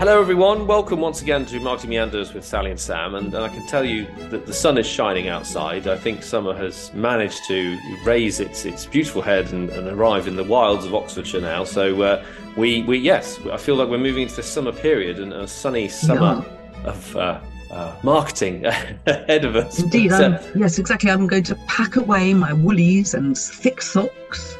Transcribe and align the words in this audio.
Hello, 0.00 0.18
everyone. 0.18 0.66
Welcome 0.66 1.00
once 1.00 1.20
again 1.20 1.44
to 1.44 1.60
Marketing 1.60 1.90
Meanders 1.90 2.32
with 2.32 2.42
Sally 2.42 2.70
and 2.70 2.80
Sam. 2.80 3.14
And, 3.14 3.34
and, 3.34 3.44
I 3.44 3.50
can 3.50 3.66
tell 3.66 3.84
you 3.84 4.06
that 4.30 4.46
the 4.46 4.52
sun 4.54 4.78
is 4.78 4.86
shining 4.86 5.28
outside. 5.28 5.86
I 5.86 5.98
think 5.98 6.22
summer 6.22 6.54
has 6.54 6.90
managed 6.94 7.44
to 7.48 7.78
raise 8.02 8.40
its 8.40 8.64
its 8.64 8.86
beautiful 8.86 9.20
head 9.20 9.52
and, 9.52 9.68
and 9.68 9.86
arrive 9.88 10.26
in 10.26 10.36
the 10.36 10.44
wilds 10.44 10.86
of 10.86 10.94
Oxfordshire 10.94 11.42
now. 11.42 11.64
So 11.64 12.00
uh, 12.00 12.24
we 12.56 12.82
we 12.84 12.96
yes, 12.96 13.38
I 13.52 13.58
feel 13.58 13.74
like 13.74 13.90
we're 13.90 13.98
moving 13.98 14.22
into 14.22 14.36
the 14.36 14.42
summer 14.42 14.72
period 14.72 15.18
and 15.18 15.34
a 15.34 15.46
sunny 15.46 15.86
summer 15.86 16.46
yeah. 16.46 16.90
of. 16.90 17.16
Uh, 17.16 17.40
uh, 17.70 17.94
marketing 18.02 18.64
ahead 19.06 19.44
of 19.44 19.56
us. 19.56 19.80
Indeed, 19.80 20.10
so, 20.10 20.38
yes, 20.54 20.78
exactly. 20.78 21.10
I'm 21.10 21.26
going 21.26 21.44
to 21.44 21.54
pack 21.66 21.96
away 21.96 22.34
my 22.34 22.52
woolies 22.52 23.14
and 23.14 23.36
thick 23.36 23.80
socks 23.82 24.56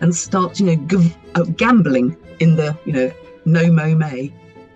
and 0.00 0.14
start, 0.14 0.58
you 0.58 0.66
know, 0.66 0.76
g- 0.86 1.14
uh, 1.34 1.44
gambling 1.44 2.16
in 2.40 2.56
the, 2.56 2.76
you 2.84 2.92
know, 2.92 3.12
No 3.44 3.70
Mow 3.70 3.94
May. 3.94 4.32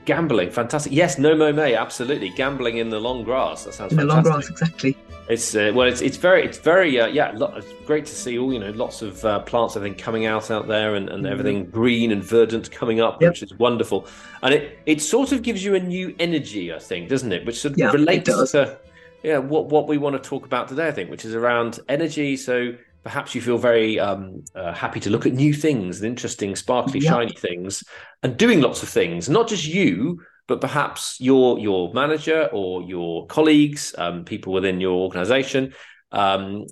Gambling, 0.06 0.52
fantastic. 0.52 0.92
Yes, 0.92 1.18
No 1.18 1.36
Mow 1.36 1.52
May, 1.52 1.74
absolutely. 1.74 2.30
Gambling 2.30 2.78
in 2.78 2.90
the 2.90 3.00
long 3.00 3.24
grass. 3.24 3.64
That 3.64 3.74
sounds 3.74 3.92
in 3.92 3.98
fantastic. 3.98 4.24
the 4.24 4.30
long 4.30 4.40
grass, 4.40 4.50
exactly. 4.50 4.96
It's 5.28 5.56
uh, 5.56 5.72
well, 5.74 5.88
it's 5.88 6.00
it's 6.00 6.16
very 6.16 6.44
it's 6.44 6.58
very 6.58 7.00
uh, 7.00 7.08
yeah. 7.08 7.36
it's 7.56 7.72
great 7.84 8.06
to 8.06 8.14
see 8.14 8.38
all 8.38 8.52
you 8.52 8.60
know 8.60 8.70
lots 8.70 9.02
of 9.02 9.24
uh, 9.24 9.40
plants, 9.40 9.74
think, 9.74 9.98
coming 9.98 10.24
out 10.24 10.52
out 10.52 10.68
there, 10.68 10.94
and, 10.94 11.08
and 11.08 11.24
mm. 11.24 11.30
everything 11.30 11.66
green 11.66 12.12
and 12.12 12.22
verdant 12.22 12.70
coming 12.70 13.00
up, 13.00 13.20
yep. 13.20 13.32
which 13.32 13.42
is 13.42 13.52
wonderful. 13.54 14.06
And 14.44 14.54
it 14.54 14.78
it 14.86 15.02
sort 15.02 15.32
of 15.32 15.42
gives 15.42 15.64
you 15.64 15.74
a 15.74 15.80
new 15.80 16.14
energy, 16.20 16.72
I 16.72 16.78
think, 16.78 17.08
doesn't 17.08 17.32
it? 17.32 17.44
Which 17.44 17.60
sort 17.60 17.72
of 17.72 17.78
yeah, 17.78 17.90
relates 17.90 18.30
to 18.52 18.78
yeah 19.24 19.38
what 19.38 19.66
what 19.66 19.88
we 19.88 19.98
want 19.98 20.22
to 20.22 20.28
talk 20.28 20.46
about 20.46 20.68
today, 20.68 20.86
I 20.86 20.92
think, 20.92 21.10
which 21.10 21.24
is 21.24 21.34
around 21.34 21.80
energy. 21.88 22.36
So 22.36 22.76
perhaps 23.06 23.36
you 23.36 23.40
feel 23.40 23.56
very 23.56 24.00
um, 24.00 24.42
uh, 24.56 24.72
happy 24.72 24.98
to 24.98 25.10
look 25.10 25.26
at 25.26 25.32
new 25.32 25.52
things 25.52 25.98
and 25.98 26.08
interesting, 26.08 26.56
sparkly, 26.56 26.98
shiny 26.98 27.32
things, 27.32 27.84
and 28.24 28.36
doing 28.36 28.60
lots 28.60 28.82
of 28.82 28.88
things. 28.88 29.28
Not 29.28 29.46
just 29.46 29.64
you, 29.64 30.20
but 30.48 30.60
perhaps 30.60 31.16
your 31.20 31.56
your 31.60 31.94
manager 31.94 32.48
or 32.52 32.82
your 32.82 33.28
colleagues, 33.28 33.94
um, 33.96 34.24
people 34.24 34.52
within 34.52 34.80
your 34.80 34.94
organisation, 34.94 35.72
um, 36.10 36.66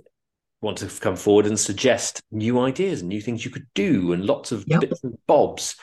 want 0.61 0.79
to 0.79 0.89
come 1.01 1.15
forward 1.15 1.47
and 1.47 1.57
suggest 1.57 2.21
new 2.33 2.59
ideas 2.59 3.01
and 3.01 3.09
new 3.09 3.21
things 3.21 3.45
you 3.45 3.53
could 3.53 3.69
do, 3.73 4.13
and 4.13 4.27
lots 4.27 4.51
of 4.51 4.65
yep. 4.67 4.81
bits 4.81 5.05
and 5.05 5.17
bobs. 5.29 5.77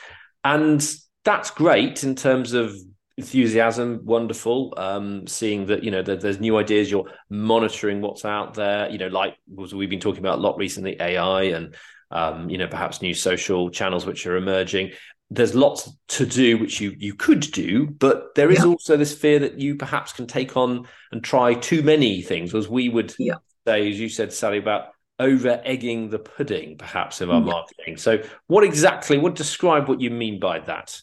And 0.44 0.86
that's 1.24 1.50
great 1.50 2.04
in 2.04 2.14
terms 2.14 2.52
of 2.52 2.76
enthusiasm 3.18 4.00
wonderful 4.04 4.72
um 4.78 5.26
seeing 5.26 5.66
that 5.66 5.84
you 5.84 5.90
know 5.90 6.02
that 6.02 6.20
there's 6.20 6.40
new 6.40 6.56
ideas 6.56 6.90
you're 6.90 7.10
monitoring 7.28 8.00
what's 8.00 8.24
out 8.24 8.54
there 8.54 8.88
you 8.88 8.96
know 8.96 9.08
like 9.08 9.36
we've 9.46 9.90
been 9.90 10.00
talking 10.00 10.20
about 10.20 10.38
a 10.38 10.40
lot 10.40 10.56
recently 10.56 10.96
ai 11.00 11.42
and 11.42 11.74
um 12.10 12.48
you 12.48 12.56
know 12.56 12.66
perhaps 12.66 13.02
new 13.02 13.12
social 13.12 13.68
channels 13.68 14.06
which 14.06 14.26
are 14.26 14.36
emerging 14.36 14.90
there's 15.30 15.54
lots 15.54 15.90
to 16.08 16.24
do 16.24 16.56
which 16.58 16.80
you 16.80 16.94
you 16.98 17.14
could 17.14 17.40
do 17.40 17.86
but 17.86 18.34
there 18.34 18.50
is 18.50 18.60
yeah. 18.60 18.66
also 18.66 18.96
this 18.96 19.14
fear 19.14 19.38
that 19.38 19.58
you 19.58 19.74
perhaps 19.74 20.12
can 20.12 20.26
take 20.26 20.56
on 20.56 20.86
and 21.10 21.22
try 21.22 21.52
too 21.54 21.82
many 21.82 22.22
things 22.22 22.54
as 22.54 22.68
we 22.68 22.88
would 22.88 23.14
yeah. 23.18 23.34
say 23.66 23.90
as 23.90 24.00
you 24.00 24.08
said 24.08 24.32
sally 24.32 24.58
about 24.58 24.88
over 25.18 25.60
egging 25.64 26.08
the 26.08 26.18
pudding 26.18 26.78
perhaps 26.78 27.20
in 27.20 27.30
our 27.30 27.40
yeah. 27.40 27.46
marketing 27.46 27.96
so 27.96 28.22
what 28.46 28.64
exactly 28.64 29.18
what 29.18 29.34
describe 29.34 29.86
what 29.86 30.00
you 30.00 30.10
mean 30.10 30.40
by 30.40 30.58
that 30.58 31.00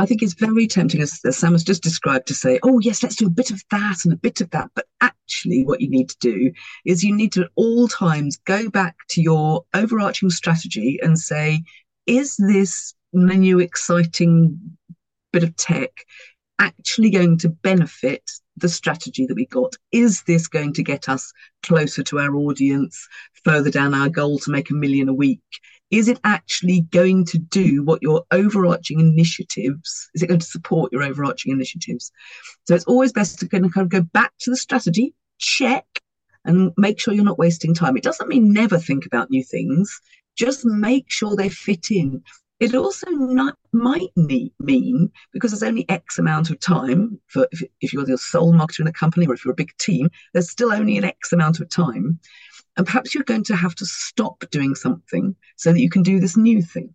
I 0.00 0.06
think 0.06 0.22
it's 0.22 0.32
very 0.32 0.66
tempting, 0.66 1.02
as, 1.02 1.20
as, 1.26 1.36
Sam 1.36 1.52
has 1.52 1.62
just 1.62 1.82
described, 1.82 2.26
to 2.28 2.34
say, 2.34 2.58
oh, 2.62 2.78
yes, 2.78 3.02
let's 3.02 3.16
do 3.16 3.26
a 3.26 3.30
bit 3.30 3.50
of 3.50 3.62
that 3.70 3.98
and 4.04 4.14
a 4.14 4.16
bit 4.16 4.40
of 4.40 4.48
that. 4.52 4.70
But 4.74 4.86
actually, 5.02 5.62
what 5.62 5.82
you 5.82 5.90
need 5.90 6.08
to 6.08 6.16
do 6.20 6.52
is 6.86 7.04
you 7.04 7.14
need 7.14 7.32
to 7.32 7.42
at 7.42 7.50
all 7.54 7.86
times 7.86 8.38
go 8.46 8.70
back 8.70 8.96
to 9.10 9.20
your 9.20 9.66
overarching 9.74 10.30
strategy 10.30 10.98
and 11.02 11.18
say, 11.18 11.62
is 12.06 12.34
this 12.38 12.94
new 13.12 13.60
exciting 13.60 14.58
bit 15.34 15.42
of 15.42 15.54
tech 15.56 15.90
actually 16.58 17.10
going 17.10 17.36
to 17.36 17.50
benefit 17.50 18.22
the 18.56 18.70
strategy 18.70 19.26
that 19.26 19.34
we 19.34 19.44
got? 19.44 19.76
Is 19.92 20.22
this 20.22 20.48
going 20.48 20.72
to 20.74 20.82
get 20.82 21.10
us 21.10 21.30
closer 21.62 22.02
to 22.04 22.20
our 22.20 22.34
audience, 22.36 23.06
further 23.44 23.70
down 23.70 23.92
our 23.92 24.08
goal 24.08 24.38
to 24.38 24.50
make 24.50 24.70
a 24.70 24.74
million 24.74 25.10
a 25.10 25.14
week? 25.14 25.40
Is 25.90 26.08
it 26.08 26.20
actually 26.24 26.82
going 26.90 27.24
to 27.24 27.38
do 27.38 27.82
what 27.82 28.02
your 28.02 28.24
overarching 28.30 29.00
initiatives 29.00 30.08
is 30.14 30.22
it 30.22 30.28
going 30.28 30.40
to 30.40 30.46
support 30.46 30.92
your 30.92 31.02
overarching 31.02 31.52
initiatives? 31.52 32.12
So 32.66 32.74
it's 32.74 32.84
always 32.84 33.12
best 33.12 33.38
to 33.40 33.48
kind 33.48 33.64
of, 33.64 33.88
go 33.88 34.02
back 34.02 34.32
to 34.40 34.50
the 34.50 34.56
strategy 34.56 35.14
check 35.38 35.86
and 36.44 36.72
make 36.76 37.00
sure 37.00 37.12
you're 37.12 37.24
not 37.24 37.38
wasting 37.38 37.74
time. 37.74 37.96
It 37.96 38.02
doesn't 38.02 38.28
mean 38.28 38.52
never 38.52 38.78
think 38.78 39.06
about 39.06 39.30
new 39.30 39.42
things. 39.42 40.00
Just 40.36 40.64
make 40.64 41.06
sure 41.08 41.34
they 41.34 41.48
fit 41.48 41.90
in. 41.90 42.22
It 42.60 42.74
also 42.74 43.08
not, 43.10 43.56
might 43.72 44.10
mean 44.16 45.10
because 45.32 45.50
there's 45.50 45.62
only 45.62 45.88
X 45.88 46.18
amount 46.18 46.50
of 46.50 46.60
time 46.60 47.18
for 47.26 47.48
if, 47.52 47.62
if 47.80 47.92
you're 47.92 48.04
the 48.04 48.18
sole 48.18 48.52
marketer 48.52 48.80
in 48.80 48.86
a 48.86 48.92
company 48.92 49.26
or 49.26 49.32
if 49.32 49.44
you're 49.44 49.52
a 49.52 49.56
big 49.56 49.74
team, 49.78 50.10
there's 50.34 50.50
still 50.50 50.72
only 50.72 50.98
an 50.98 51.04
X 51.04 51.32
amount 51.32 51.60
of 51.60 51.70
time 51.70 52.18
and 52.76 52.86
perhaps 52.86 53.14
you're 53.14 53.24
going 53.24 53.44
to 53.44 53.56
have 53.56 53.74
to 53.76 53.86
stop 53.86 54.44
doing 54.50 54.74
something 54.74 55.34
so 55.56 55.72
that 55.72 55.80
you 55.80 55.90
can 55.90 56.02
do 56.02 56.20
this 56.20 56.36
new 56.36 56.62
thing. 56.62 56.94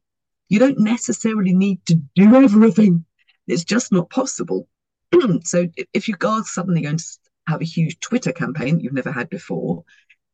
You 0.50 0.60
don't 0.60 0.80
necessarily 0.80 1.54
need 1.54 1.86
to 1.88 1.96
do 2.16 2.36
everything. 2.36 3.06
It's 3.48 3.64
just 3.64 3.92
not 3.92 4.10
possible. 4.10 4.68
so 5.44 5.68
if 5.94 6.08
you 6.08 6.16
are 6.26 6.44
suddenly 6.44 6.82
going 6.82 6.98
to 6.98 7.06
have 7.48 7.62
a 7.62 7.66
huge 7.66 8.00
Twitter 8.00 8.32
campaign 8.32 8.76
that 8.76 8.84
you've 8.84 8.94
never 8.94 9.12
had 9.12 9.30
before, 9.30 9.84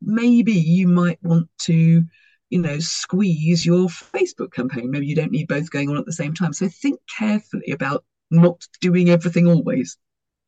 maybe 0.01 0.53
you 0.53 0.87
might 0.87 1.19
want 1.21 1.49
to, 1.59 2.03
you 2.49 2.59
know, 2.59 2.79
squeeze 2.79 3.65
your 3.65 3.87
Facebook 3.87 4.53
campaign. 4.53 4.91
Maybe 4.91 5.07
you 5.07 5.15
don't 5.15 5.31
need 5.31 5.47
both 5.47 5.71
going 5.71 5.89
on 5.89 5.97
at 5.97 6.05
the 6.05 6.13
same 6.13 6.33
time. 6.33 6.53
So 6.53 6.67
think 6.67 6.99
carefully 7.17 7.71
about 7.71 8.03
not 8.29 8.65
doing 8.79 9.09
everything 9.09 9.47
always. 9.47 9.97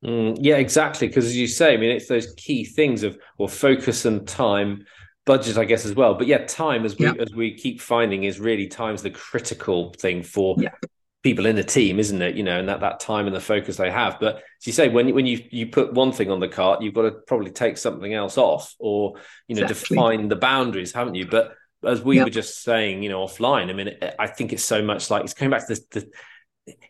Mm, 0.03 0.37
yeah, 0.39 0.55
exactly. 0.55 1.07
Because 1.07 1.25
as 1.25 1.37
you 1.37 1.47
say, 1.47 1.73
I 1.73 1.77
mean, 1.77 1.91
it's 1.91 2.07
those 2.07 2.33
key 2.35 2.65
things 2.65 3.03
of 3.03 3.17
or 3.37 3.47
focus 3.47 4.05
and 4.05 4.27
time, 4.27 4.85
budget, 5.25 5.57
I 5.57 5.65
guess, 5.65 5.85
as 5.85 5.95
well. 5.95 6.15
But 6.15 6.27
yeah, 6.27 6.45
time, 6.45 6.85
as 6.85 6.97
we 6.97 7.05
yeah. 7.05 7.13
as 7.19 7.33
we 7.33 7.55
keep 7.55 7.79
finding, 7.79 8.23
is 8.25 8.39
really 8.39 8.67
time's 8.67 9.01
the 9.01 9.11
critical 9.11 9.93
thing 9.93 10.21
for 10.21 10.55
yeah. 10.59 10.71
people 11.23 11.45
in 11.45 11.57
a 11.57 11.63
team, 11.63 11.99
isn't 11.99 12.21
it? 12.21 12.35
You 12.35 12.43
know, 12.43 12.59
and 12.59 12.67
that 12.67 12.81
that 12.81 12.99
time 12.99 13.27
and 13.27 13.35
the 13.35 13.39
focus 13.39 13.77
they 13.77 13.91
have. 13.91 14.19
But 14.19 14.37
as 14.37 14.67
you 14.67 14.73
say, 14.73 14.89
when 14.89 15.13
when 15.13 15.25
you 15.25 15.41
you 15.51 15.67
put 15.67 15.93
one 15.93 16.11
thing 16.11 16.29
on 16.29 16.41
the 16.41 16.49
cart, 16.49 16.81
you've 16.81 16.93
got 16.93 17.03
to 17.03 17.11
probably 17.11 17.51
take 17.51 17.77
something 17.77 18.13
else 18.13 18.37
off, 18.37 18.75
or 18.79 19.15
you 19.47 19.55
know, 19.55 19.63
exactly. 19.63 19.95
define 19.95 20.27
the 20.27 20.35
boundaries, 20.35 20.91
haven't 20.91 21.15
you? 21.15 21.27
But 21.27 21.53
as 21.85 22.01
we 22.01 22.21
were 22.21 22.29
just 22.29 22.63
saying, 22.63 23.03
you 23.03 23.09
know, 23.09 23.25
offline, 23.25 23.69
I 23.69 23.73
mean, 23.73 23.95
I 24.19 24.27
think 24.27 24.53
it's 24.53 24.63
so 24.63 24.81
much 24.81 25.09
like 25.09 25.23
it's 25.23 25.33
coming 25.33 25.51
back 25.51 25.67
to 25.67 25.75
the 25.91 26.09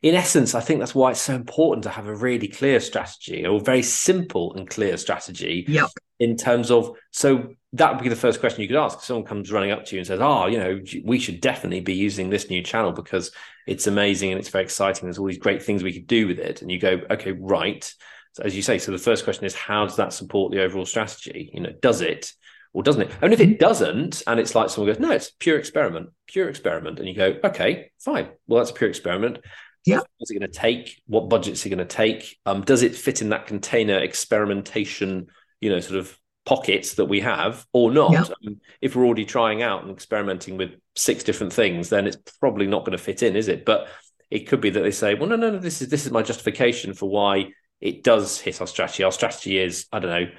in 0.02 0.16
essence, 0.16 0.54
I 0.54 0.62
think 0.62 0.80
that's 0.80 0.94
why 0.94 1.12
it's 1.12 1.22
so 1.22 1.34
important 1.34 1.84
to 1.84 1.90
have 1.90 2.08
a 2.08 2.16
really 2.16 2.48
clear 2.48 2.80
strategy 2.80 3.46
or 3.46 3.60
very 3.60 3.82
simple 3.82 4.54
and 4.54 4.70
clear 4.70 4.98
strategy. 4.98 5.66
Yep. 5.68 5.90
In 6.20 6.38
terms 6.38 6.72
of, 6.72 6.96
so 7.12 7.56
that 7.74 7.94
would 7.94 8.04
be 8.04 8.10
the 8.10 8.16
first 8.16 8.40
question 8.40 8.62
you 8.62 8.68
could 8.68 8.78
ask. 8.78 9.00
If 9.00 9.06
someone 9.06 9.26
comes 9.26 9.52
running 9.52 9.72
up 9.72 9.86
to 9.86 9.96
you 9.96 10.00
and 10.00 10.08
says, 10.08 10.20
"Oh, 10.22 10.46
you 10.46 10.58
know, 10.58 10.80
we 11.04 11.20
should 11.20 11.42
definitely 11.42 11.82
be 11.82 11.96
using 11.96 12.30
this 12.30 12.50
new 12.50 12.62
channel 12.62 12.92
because 12.92 13.32
it's 13.66 13.88
amazing 13.88 14.32
and 14.32 14.40
it's 14.40 14.50
very 14.50 14.64
exciting. 14.64 15.06
There's 15.06 15.18
all 15.18 15.28
these 15.28 15.38
great 15.40 15.64
things 15.64 15.84
we 15.84 15.94
could 15.94 16.08
do 16.08 16.28
with 16.28 16.40
it." 16.40 16.62
And 16.62 16.72
you 16.72 16.80
go, 16.80 17.02
"Okay, 17.10 17.32
right." 17.32 17.92
So 18.34 18.44
as 18.44 18.56
you 18.56 18.62
say, 18.62 18.78
so 18.78 18.92
the 18.92 18.98
first 18.98 19.24
question 19.24 19.46
is, 19.46 19.56
how 19.56 19.86
does 19.86 19.98
that 19.98 20.14
support 20.14 20.52
the 20.52 20.64
overall 20.64 20.86
strategy? 20.86 21.50
You 21.54 21.62
know, 21.62 21.74
does 21.82 22.02
it? 22.02 22.34
Or 22.74 22.84
doesn't 22.84 23.04
it? 23.04 23.12
And 23.22 23.34
if 23.34 23.40
it 23.40 23.60
doesn't, 23.60 24.24
and 24.28 24.40
it's 24.40 24.56
like 24.56 24.70
someone 24.70 24.94
goes, 24.94 25.00
no, 25.00 25.12
it's 25.12 25.32
pure 25.40 25.58
experiment, 25.58 26.10
pure 26.28 26.50
experiment, 26.50 27.00
and 27.00 27.08
you 27.08 27.16
go, 27.16 27.36
okay, 27.44 27.92
fine, 28.00 28.30
well, 28.48 28.60
that's 28.60 28.72
a 28.72 28.74
pure 28.74 28.90
experiment. 28.90 29.40
Yeah. 29.86 30.00
What's 30.18 30.32
it 30.32 30.40
going 30.40 30.52
to 30.52 30.60
take? 30.60 31.02
What 31.08 31.30
budget's 31.30 31.66
it 31.66 31.70
going 31.70 31.80
to 31.80 31.86
take? 31.86 32.38
Um, 32.46 32.62
does 32.62 32.84
it 32.84 32.96
fit 32.96 33.22
in 33.22 33.30
that 33.30 33.48
container 33.48 33.98
experimentation, 33.98 35.28
you 35.62 35.70
know, 35.70 35.80
sort 35.80 36.00
of 36.00 36.18
pockets 36.46 36.96
that 36.96 37.06
we 37.06 37.20
have 37.20 37.66
or 37.74 37.92
not? 37.92 38.12
Yeah. 38.12 38.24
Um, 38.48 38.62
if 38.82 38.96
we're 38.96 39.06
already 39.06 39.26
trying 39.26 39.62
out 39.62 39.84
and 39.84 39.92
experimenting 39.92 40.58
with 40.58 40.72
six 40.96 41.24
different 41.24 41.54
things, 41.54 41.90
then 41.90 42.08
it's 42.08 42.18
probably 42.40 42.66
not 42.66 42.86
going 42.86 42.98
to 42.98 43.04
fit 43.04 43.24
in, 43.24 43.36
is 43.36 43.50
it? 43.50 43.66
But 43.66 43.88
it 44.32 44.48
could 44.48 44.62
be 44.62 44.70
that 44.72 44.82
they 44.82 44.92
say, 44.92 45.16
well, 45.16 45.30
no, 45.30 45.36
no, 45.36 45.52
no, 45.52 45.60
this 45.60 45.82
is 45.82 45.90
this 45.90 46.06
is 46.06 46.12
my 46.12 46.24
justification 46.24 46.94
for 46.94 47.10
why 47.10 47.50
it 47.82 48.04
does 48.04 48.40
hit 48.40 48.62
our 48.62 48.68
strategy. 48.68 49.04
Our 49.04 49.12
strategy 49.12 49.60
is, 49.60 49.86
I 49.92 50.00
don't 50.00 50.10
know, 50.10 50.32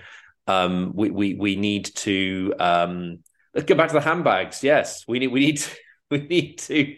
um, 0.46 0.92
we 0.94 1.10
we 1.10 1.34
we 1.34 1.56
need 1.56 1.86
to 1.96 2.54
um, 2.58 3.18
let's 3.54 3.66
go 3.66 3.74
back 3.74 3.88
to 3.88 3.94
the 3.94 4.00
handbags. 4.00 4.62
Yes, 4.62 5.04
we 5.06 5.18
need 5.18 5.28
we 5.28 5.40
need 5.40 5.58
to, 5.58 5.70
we 6.10 6.18
need 6.18 6.58
to 6.58 6.96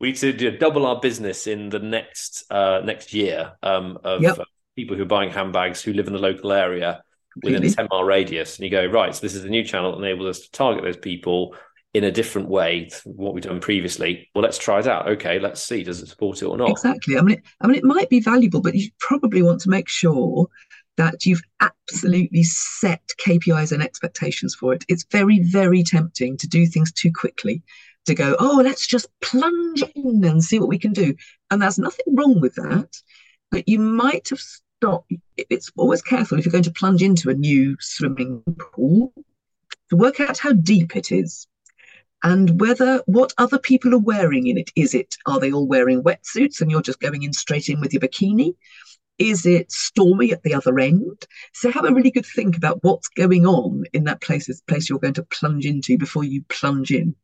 we 0.00 0.08
need 0.08 0.16
to 0.16 0.58
double 0.58 0.86
our 0.86 1.00
business 1.00 1.46
in 1.46 1.68
the 1.68 1.78
next 1.78 2.44
uh, 2.50 2.80
next 2.84 3.12
year 3.14 3.52
um, 3.62 3.98
of 4.04 4.22
yep. 4.22 4.38
uh, 4.38 4.44
people 4.76 4.96
who 4.96 5.02
are 5.02 5.06
buying 5.06 5.30
handbags 5.30 5.82
who 5.82 5.92
live 5.92 6.06
in 6.06 6.12
the 6.12 6.18
local 6.18 6.52
area 6.52 7.02
within 7.42 7.64
a 7.64 7.70
10 7.70 7.88
mile 7.90 8.04
radius. 8.04 8.56
And 8.56 8.64
you 8.64 8.70
go, 8.70 8.86
right, 8.86 9.14
so 9.14 9.20
this 9.20 9.34
is 9.34 9.44
a 9.44 9.48
new 9.48 9.64
channel 9.64 9.92
that 9.92 9.98
enables 9.98 10.38
us 10.38 10.44
to 10.44 10.50
target 10.50 10.84
those 10.84 10.96
people 10.96 11.54
in 11.94 12.04
a 12.04 12.10
different 12.10 12.48
way 12.48 12.84
to 12.84 13.08
what 13.08 13.32
we've 13.32 13.44
done 13.44 13.60
previously. 13.60 14.28
Well, 14.34 14.42
let's 14.42 14.58
try 14.58 14.80
it 14.80 14.86
out. 14.86 15.08
Okay, 15.08 15.38
let's 15.38 15.62
see, 15.62 15.82
does 15.82 16.02
it 16.02 16.08
support 16.08 16.42
it 16.42 16.46
or 16.46 16.58
not? 16.58 16.68
Exactly. 16.70 17.16
I 17.16 17.22
mean, 17.22 17.38
it, 17.38 17.44
I 17.62 17.66
mean, 17.66 17.76
it 17.76 17.84
might 17.84 18.10
be 18.10 18.20
valuable, 18.20 18.60
but 18.60 18.74
you 18.74 18.90
probably 18.98 19.42
want 19.42 19.62
to 19.62 19.70
make 19.70 19.88
sure 19.88 20.46
that 20.96 21.26
you've 21.26 21.42
absolutely 21.60 22.42
set 22.42 23.02
KPIs 23.24 23.72
and 23.72 23.82
expectations 23.82 24.54
for 24.54 24.72
it. 24.74 24.84
It's 24.88 25.04
very, 25.10 25.40
very 25.42 25.82
tempting 25.82 26.36
to 26.38 26.48
do 26.48 26.66
things 26.66 26.92
too 26.92 27.12
quickly, 27.12 27.62
to 28.06 28.14
go, 28.14 28.36
oh, 28.38 28.60
let's 28.62 28.86
just 28.86 29.08
plunge 29.20 29.82
in 29.94 30.24
and 30.24 30.42
see 30.42 30.58
what 30.58 30.68
we 30.68 30.78
can 30.78 30.92
do. 30.92 31.14
And 31.50 31.60
there's 31.60 31.78
nothing 31.78 32.14
wrong 32.14 32.40
with 32.40 32.54
that. 32.56 32.88
But 33.50 33.68
you 33.68 33.78
might 33.78 34.28
have 34.30 34.40
stopped. 34.40 35.12
It's 35.36 35.70
always 35.76 36.02
careful 36.02 36.38
if 36.38 36.44
you're 36.44 36.52
going 36.52 36.64
to 36.64 36.72
plunge 36.72 37.02
into 37.02 37.30
a 37.30 37.34
new 37.34 37.76
swimming 37.80 38.42
pool 38.58 39.12
to 39.90 39.96
work 39.96 40.20
out 40.20 40.38
how 40.38 40.52
deep 40.52 40.96
it 40.96 41.12
is 41.12 41.46
and 42.22 42.60
whether 42.60 43.02
what 43.06 43.32
other 43.38 43.58
people 43.58 43.94
are 43.94 43.98
wearing 43.98 44.46
in 44.46 44.58
it. 44.58 44.70
Is 44.74 44.94
it, 44.94 45.16
are 45.26 45.38
they 45.38 45.52
all 45.52 45.66
wearing 45.66 46.02
wetsuits 46.02 46.60
and 46.60 46.70
you're 46.70 46.82
just 46.82 47.00
going 47.00 47.22
in 47.22 47.32
straight 47.32 47.68
in 47.68 47.80
with 47.80 47.92
your 47.92 48.00
bikini? 48.00 48.54
Is 49.18 49.46
it 49.46 49.72
stormy 49.72 50.32
at 50.32 50.42
the 50.42 50.54
other 50.54 50.78
end? 50.78 51.26
So 51.54 51.70
have 51.70 51.84
a 51.84 51.94
really 51.94 52.10
good 52.10 52.26
think 52.26 52.56
about 52.56 52.82
what's 52.82 53.08
going 53.08 53.46
on 53.46 53.84
in 53.92 54.04
that 54.04 54.20
place, 54.20 54.48
place 54.62 54.88
you're 54.88 54.98
going 54.98 55.14
to 55.14 55.24
plunge 55.24 55.66
into 55.66 55.96
before 55.96 56.24
you 56.24 56.42
plunge 56.48 56.90
in. 56.90 57.14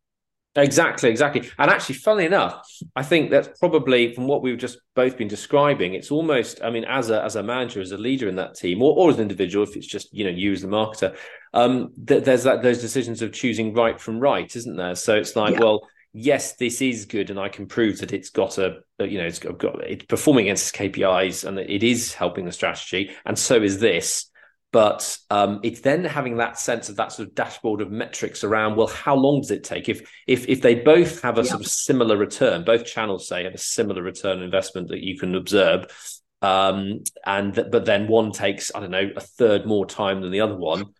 Exactly, 0.55 1.09
exactly. 1.09 1.49
And 1.59 1.71
actually, 1.71 1.95
funnily 1.95 2.27
enough, 2.27 2.69
I 2.95 3.03
think 3.03 3.31
that's 3.31 3.59
probably 3.59 4.15
from 4.15 4.27
what 4.27 4.43
we've 4.43 4.59
just 4.59 4.79
both 4.95 5.17
been 5.17 5.29
describing, 5.29 5.95
it's 5.95 6.11
almost, 6.11 6.63
I 6.63 6.69
mean, 6.69 6.85
as 6.85 7.09
a 7.09 7.23
as 7.23 7.37
a 7.37 7.43
manager, 7.43 7.81
as 7.81 7.93
a 7.93 7.97
leader 7.97 8.29
in 8.29 8.37
that 8.37 8.55
team, 8.55 8.83
or, 8.83 8.95
or 8.95 9.09
as 9.09 9.17
an 9.17 9.23
individual, 9.23 9.65
if 9.65 9.77
it's 9.77 9.87
just, 9.87 10.13
you 10.13 10.25
know, 10.25 10.31
you 10.31 10.53
as 10.53 10.61
the 10.61 10.69
marketer, 10.69 11.17
um, 11.55 11.93
th- 12.07 12.25
there's 12.25 12.43
that 12.43 12.63
those 12.63 12.83
decisions 12.83 13.23
of 13.23 13.33
choosing 13.33 13.73
right 13.73 13.99
from 13.99 14.21
right, 14.21 14.55
isn't 14.55 14.77
there? 14.77 14.95
So 14.95 15.17
it's 15.17 15.37
like, 15.37 15.55
yeah. 15.55 15.61
well, 15.61 15.89
yes, 16.13 16.57
this 16.57 16.83
is 16.83 17.07
good, 17.07 17.31
and 17.31 17.39
I 17.39 17.49
can 17.49 17.67
prove 17.67 17.99
that 17.99 18.13
it's 18.13 18.31
got 18.31 18.59
a, 18.59 18.81
you 19.01 19.19
know, 19.19 19.27
it's 19.27 19.39
got 19.39 19.63
it's 19.83 20.05
performing 20.05 20.47
against 20.47 20.75
its 20.75 20.79
KPIs, 20.79 21.45
and 21.45 21.59
it 21.59 21.83
is 21.83 22.15
helping 22.15 22.45
the 22.45 22.53
strategy, 22.53 23.11
and 23.25 23.39
so 23.39 23.63
is 23.63 23.81
this. 23.81 24.29
But 24.73 25.19
um, 25.29 25.61
it's 25.63 25.83
then 25.83 26.03
having 26.03 26.39
that 26.39 26.59
sense 26.59 26.89
of 26.89 26.97
that 26.97 27.13
sort 27.13 27.29
of 27.29 27.35
dashboard 27.35 27.83
of 27.83 27.91
metrics 27.91 28.43
around. 28.43 28.77
Well, 28.77 28.87
how 28.87 29.15
long 29.15 29.43
does 29.43 29.51
it 29.51 29.65
take? 29.65 29.89
If 29.89 30.11
if 30.27 30.49
if 30.49 30.63
they 30.63 30.77
both 30.77 31.21
have 31.23 31.39
a 31.39 31.43
yeah. 31.43 31.51
sort 31.51 31.61
of 31.61 31.67
similar 31.67 32.17
return, 32.17 32.65
both 32.65 32.87
channels 32.87 33.29
say 33.29 33.45
have 33.45 33.55
a 33.55 33.59
similar 33.59 34.03
return 34.03 34.39
on 34.39 34.45
investment 34.45 34.89
that 34.89 35.03
you 35.03 35.19
can 35.19 35.35
observe, 35.35 35.87
um, 36.41 37.01
and 37.27 37.55
th- 37.55 37.69
but 37.71 37.85
then 37.85 38.09
one 38.09 38.33
takes 38.33 38.71
I 38.75 38.81
don't 38.81 38.91
know 38.91 39.11
a 39.15 39.21
third 39.21 39.67
more 39.67 39.87
time 39.87 40.23
than 40.23 40.31
the 40.31 40.41
other 40.41 40.57
one 40.57 40.95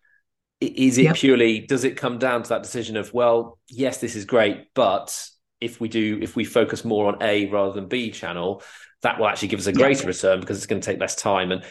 is 0.65 0.97
it 0.97 1.03
yep. 1.03 1.15
purely 1.15 1.59
does 1.59 1.83
it 1.83 1.97
come 1.97 2.17
down 2.17 2.43
to 2.43 2.49
that 2.49 2.63
decision 2.63 2.97
of 2.97 3.13
well 3.13 3.57
yes 3.69 3.97
this 3.97 4.15
is 4.15 4.25
great 4.25 4.73
but 4.73 5.29
if 5.61 5.79
we 5.79 5.87
do 5.87 6.19
if 6.21 6.35
we 6.35 6.43
focus 6.43 6.83
more 6.83 7.07
on 7.07 7.21
a 7.21 7.47
rather 7.47 7.73
than 7.73 7.87
b 7.87 8.11
channel 8.11 8.61
that 9.03 9.19
will 9.19 9.27
actually 9.27 9.49
give 9.49 9.59
us 9.59 9.67
a 9.67 9.73
greater 9.73 9.99
yep. 9.99 10.07
return 10.07 10.39
because 10.39 10.57
it's 10.57 10.65
going 10.65 10.81
to 10.81 10.85
take 10.85 10.99
less 10.99 11.15
time. 11.15 11.51
And, 11.51 11.63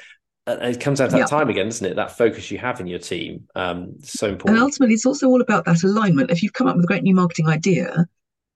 and 0.46 0.76
it 0.76 0.80
comes 0.80 0.98
down 0.98 1.08
to 1.08 1.16
that 1.16 1.28
time 1.28 1.48
again 1.48 1.66
doesn't 1.66 1.86
it? 1.86 1.96
That 1.96 2.16
focus 2.16 2.50
you 2.50 2.58
have 2.58 2.80
in 2.80 2.86
your 2.86 2.98
team 2.98 3.48
um 3.54 3.94
so 4.02 4.28
important. 4.28 4.56
and 4.56 4.62
ultimately 4.62 4.94
it's 4.94 5.06
also 5.06 5.28
all 5.28 5.40
about 5.40 5.64
that 5.64 5.82
alignment. 5.82 6.30
If 6.30 6.42
you've 6.42 6.52
come 6.52 6.68
up 6.68 6.76
with 6.76 6.84
a 6.84 6.88
great 6.88 7.02
new 7.02 7.14
marketing 7.14 7.48
idea 7.48 8.06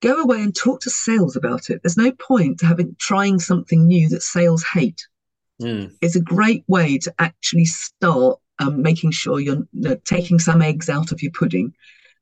go 0.03 0.21
away 0.21 0.43
and 0.43 0.55
talk 0.55 0.81
to 0.81 0.91
sales 0.91 1.37
about 1.37 1.71
it. 1.71 1.83
There's 1.83 1.97
no 1.97 2.13
point 2.13 2.59
to 2.59 2.67
having 2.67 2.95
trying 2.99 3.39
something 3.39 3.87
new 3.87 4.11
that 4.11 4.23
sales 4.23 4.63
hate. 4.63 5.07
Mm. 5.59 5.97
it's 6.03 6.17
a 6.17 6.21
great 6.21 6.65
way 6.69 6.99
to 6.99 7.15
actually 7.19 7.65
start 7.65 8.39
um, 8.59 8.83
making 8.83 9.11
sure 9.11 9.41
you're 9.41 9.57
you 9.57 9.67
know, 9.73 9.97
taking 10.05 10.39
some 10.39 10.63
eggs 10.63 10.89
out 10.89 11.13
of 11.13 11.23
your 11.23 11.33
pudding. 11.33 11.75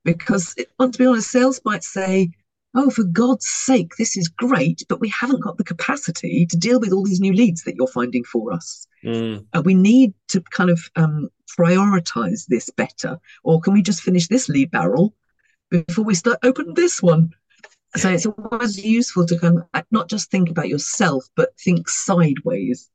Because, 0.04 0.54
it, 0.56 0.68
to 0.80 0.98
be 0.98 1.06
honest, 1.06 1.30
sales 1.30 1.60
might 1.64 1.82
say, 1.82 2.30
oh, 2.74 2.90
for 2.90 3.04
God's 3.04 3.46
sake, 3.48 3.92
this 3.96 4.16
is 4.16 4.28
great, 4.28 4.82
but 4.88 5.00
we 5.00 5.08
haven't 5.08 5.42
got 5.42 5.56
the 5.56 5.64
capacity 5.64 6.44
to 6.46 6.56
deal 6.56 6.80
with 6.80 6.92
all 6.92 7.04
these 7.04 7.20
new 7.20 7.32
leads 7.32 7.62
that 7.62 7.76
you're 7.76 7.86
finding 7.86 8.24
for 8.24 8.52
us. 8.52 8.86
Mm. 9.04 9.46
Uh, 9.52 9.62
we 9.64 9.74
need 9.74 10.12
to 10.28 10.40
kind 10.40 10.70
of 10.70 10.80
um, 10.96 11.28
prioritize 11.58 12.46
this 12.46 12.68
better. 12.70 13.18
Or 13.44 13.60
can 13.60 13.72
we 13.72 13.82
just 13.82 14.02
finish 14.02 14.28
this 14.28 14.48
lead 14.48 14.70
barrel 14.70 15.14
before 15.70 16.04
we 16.04 16.14
start 16.14 16.38
open 16.42 16.74
this 16.74 17.02
one? 17.02 17.30
So 17.96 18.10
it's 18.10 18.26
always 18.26 18.84
useful 18.84 19.24
to 19.26 19.38
kind 19.38 19.58
of 19.58 19.84
not 19.92 20.08
just 20.08 20.30
think 20.30 20.50
about 20.50 20.68
yourself, 20.68 21.28
but 21.36 21.56
think 21.58 21.88
sideways. 21.88 22.90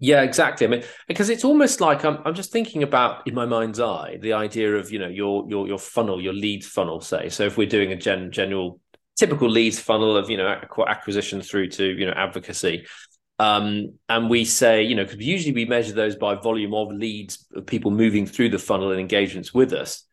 Yeah, 0.00 0.22
exactly. 0.22 0.66
I 0.66 0.70
mean, 0.70 0.84
because 1.08 1.28
it's 1.28 1.44
almost 1.44 1.80
like 1.80 2.04
I'm, 2.04 2.18
I'm 2.24 2.34
just 2.34 2.52
thinking 2.52 2.84
about 2.84 3.26
in 3.26 3.34
my 3.34 3.46
mind's 3.46 3.80
eye 3.80 4.18
the 4.20 4.32
idea 4.32 4.76
of 4.76 4.92
you 4.92 4.98
know 4.98 5.08
your 5.08 5.44
your 5.48 5.66
your 5.66 5.78
funnel, 5.78 6.20
your 6.20 6.32
leads 6.32 6.66
funnel, 6.66 7.00
say. 7.00 7.28
So 7.28 7.44
if 7.44 7.56
we're 7.56 7.68
doing 7.68 7.90
a 7.90 7.96
gen, 7.96 8.30
general 8.30 8.80
typical 9.18 9.50
leads 9.50 9.80
funnel 9.80 10.16
of 10.16 10.30
you 10.30 10.36
know 10.36 10.60
acquisition 10.86 11.42
through 11.42 11.70
to 11.70 11.84
you 11.84 12.06
know 12.06 12.12
advocacy, 12.12 12.86
um, 13.40 13.94
and 14.08 14.30
we 14.30 14.44
say 14.44 14.84
you 14.84 14.94
know 14.94 15.04
because 15.04 15.18
usually 15.18 15.52
we 15.54 15.64
measure 15.64 15.94
those 15.94 16.14
by 16.14 16.36
volume 16.36 16.74
of 16.74 16.92
leads 16.92 17.46
of 17.54 17.66
people 17.66 17.90
moving 17.90 18.24
through 18.24 18.50
the 18.50 18.58
funnel 18.58 18.92
and 18.92 19.00
engagements 19.00 19.52
with 19.52 19.72
us. 19.72 20.04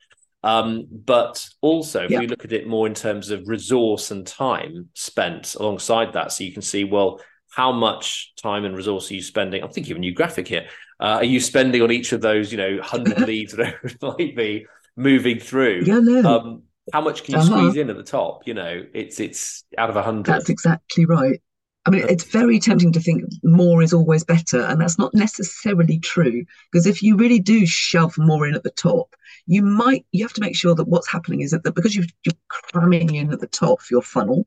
Um, 0.41 0.87
but 0.89 1.47
also, 1.61 2.05
if 2.05 2.11
yeah. 2.11 2.19
we 2.19 2.27
look 2.27 2.45
at 2.45 2.53
it 2.53 2.67
more 2.67 2.87
in 2.87 2.93
terms 2.95 3.29
of 3.29 3.47
resource 3.47 4.09
and 4.09 4.25
time 4.25 4.89
spent 4.93 5.55
alongside 5.55 6.13
that, 6.13 6.31
so 6.31 6.43
you 6.43 6.53
can 6.53 6.61
see 6.63 6.83
well 6.85 7.19
how 7.55 7.71
much 7.71 8.33
time 8.35 8.65
and 8.65 8.75
resource 8.75 9.09
are 9.09 9.13
you 9.13 9.21
spending? 9.21 9.63
I'm 9.63 9.71
thinking 9.71 9.93
of 9.93 9.97
a 9.97 10.01
new 10.01 10.13
graphic 10.13 10.45
here. 10.45 10.67
Uh, 10.99 11.19
are 11.19 11.23
you 11.23 11.39
spending 11.39 11.81
on 11.81 11.89
each 11.89 12.11
of 12.11 12.19
those, 12.19 12.51
you 12.51 12.57
know, 12.57 12.75
100 12.75 13.19
leads, 13.27 13.55
whatever 13.55 13.79
it 13.87 13.97
might 14.01 14.35
be, 14.35 14.65
moving 14.97 15.39
through? 15.39 15.83
Yeah, 15.85 15.99
no. 15.99 16.21
Um, 16.23 16.63
how 16.91 16.99
much 16.99 17.23
can 17.23 17.35
you 17.35 17.39
uh-huh. 17.39 17.57
squeeze 17.57 17.77
in 17.77 17.89
at 17.89 17.95
the 17.95 18.03
top? 18.03 18.45
You 18.45 18.55
know, 18.55 18.85
it's 18.93 19.19
it's 19.21 19.63
out 19.77 19.89
of 19.89 19.95
a 19.95 20.03
hundred. 20.03 20.25
That's 20.25 20.49
exactly 20.49 21.05
right. 21.05 21.41
I 21.87 21.91
mean, 21.91 22.05
it's 22.09 22.23
very 22.23 22.59
tempting 22.59 22.91
to 22.93 22.99
think 22.99 23.23
more 23.43 23.81
is 23.81 23.93
always 23.93 24.23
better, 24.23 24.61
and 24.61 24.81
that's 24.81 24.97
not 24.97 25.13
necessarily 25.13 25.99
true. 25.99 26.43
Because 26.71 26.85
if 26.85 27.01
you 27.01 27.15
really 27.15 27.39
do 27.39 27.65
shove 27.65 28.17
more 28.17 28.47
in 28.47 28.55
at 28.55 28.63
the 28.63 28.71
top, 28.71 29.15
you 29.47 29.61
might 29.61 30.05
you 30.11 30.23
have 30.25 30.33
to 30.33 30.41
make 30.41 30.55
sure 30.55 30.75
that 30.75 30.87
what's 30.87 31.09
happening 31.09 31.41
is 31.41 31.51
that, 31.51 31.63
that 31.63 31.75
because 31.75 31.95
you 31.95 32.03
are 32.27 32.33
cramming 32.49 33.15
in 33.15 33.31
at 33.31 33.39
the 33.39 33.47
top 33.47 33.79
of 33.79 33.89
your 33.89 34.01
funnel, 34.01 34.45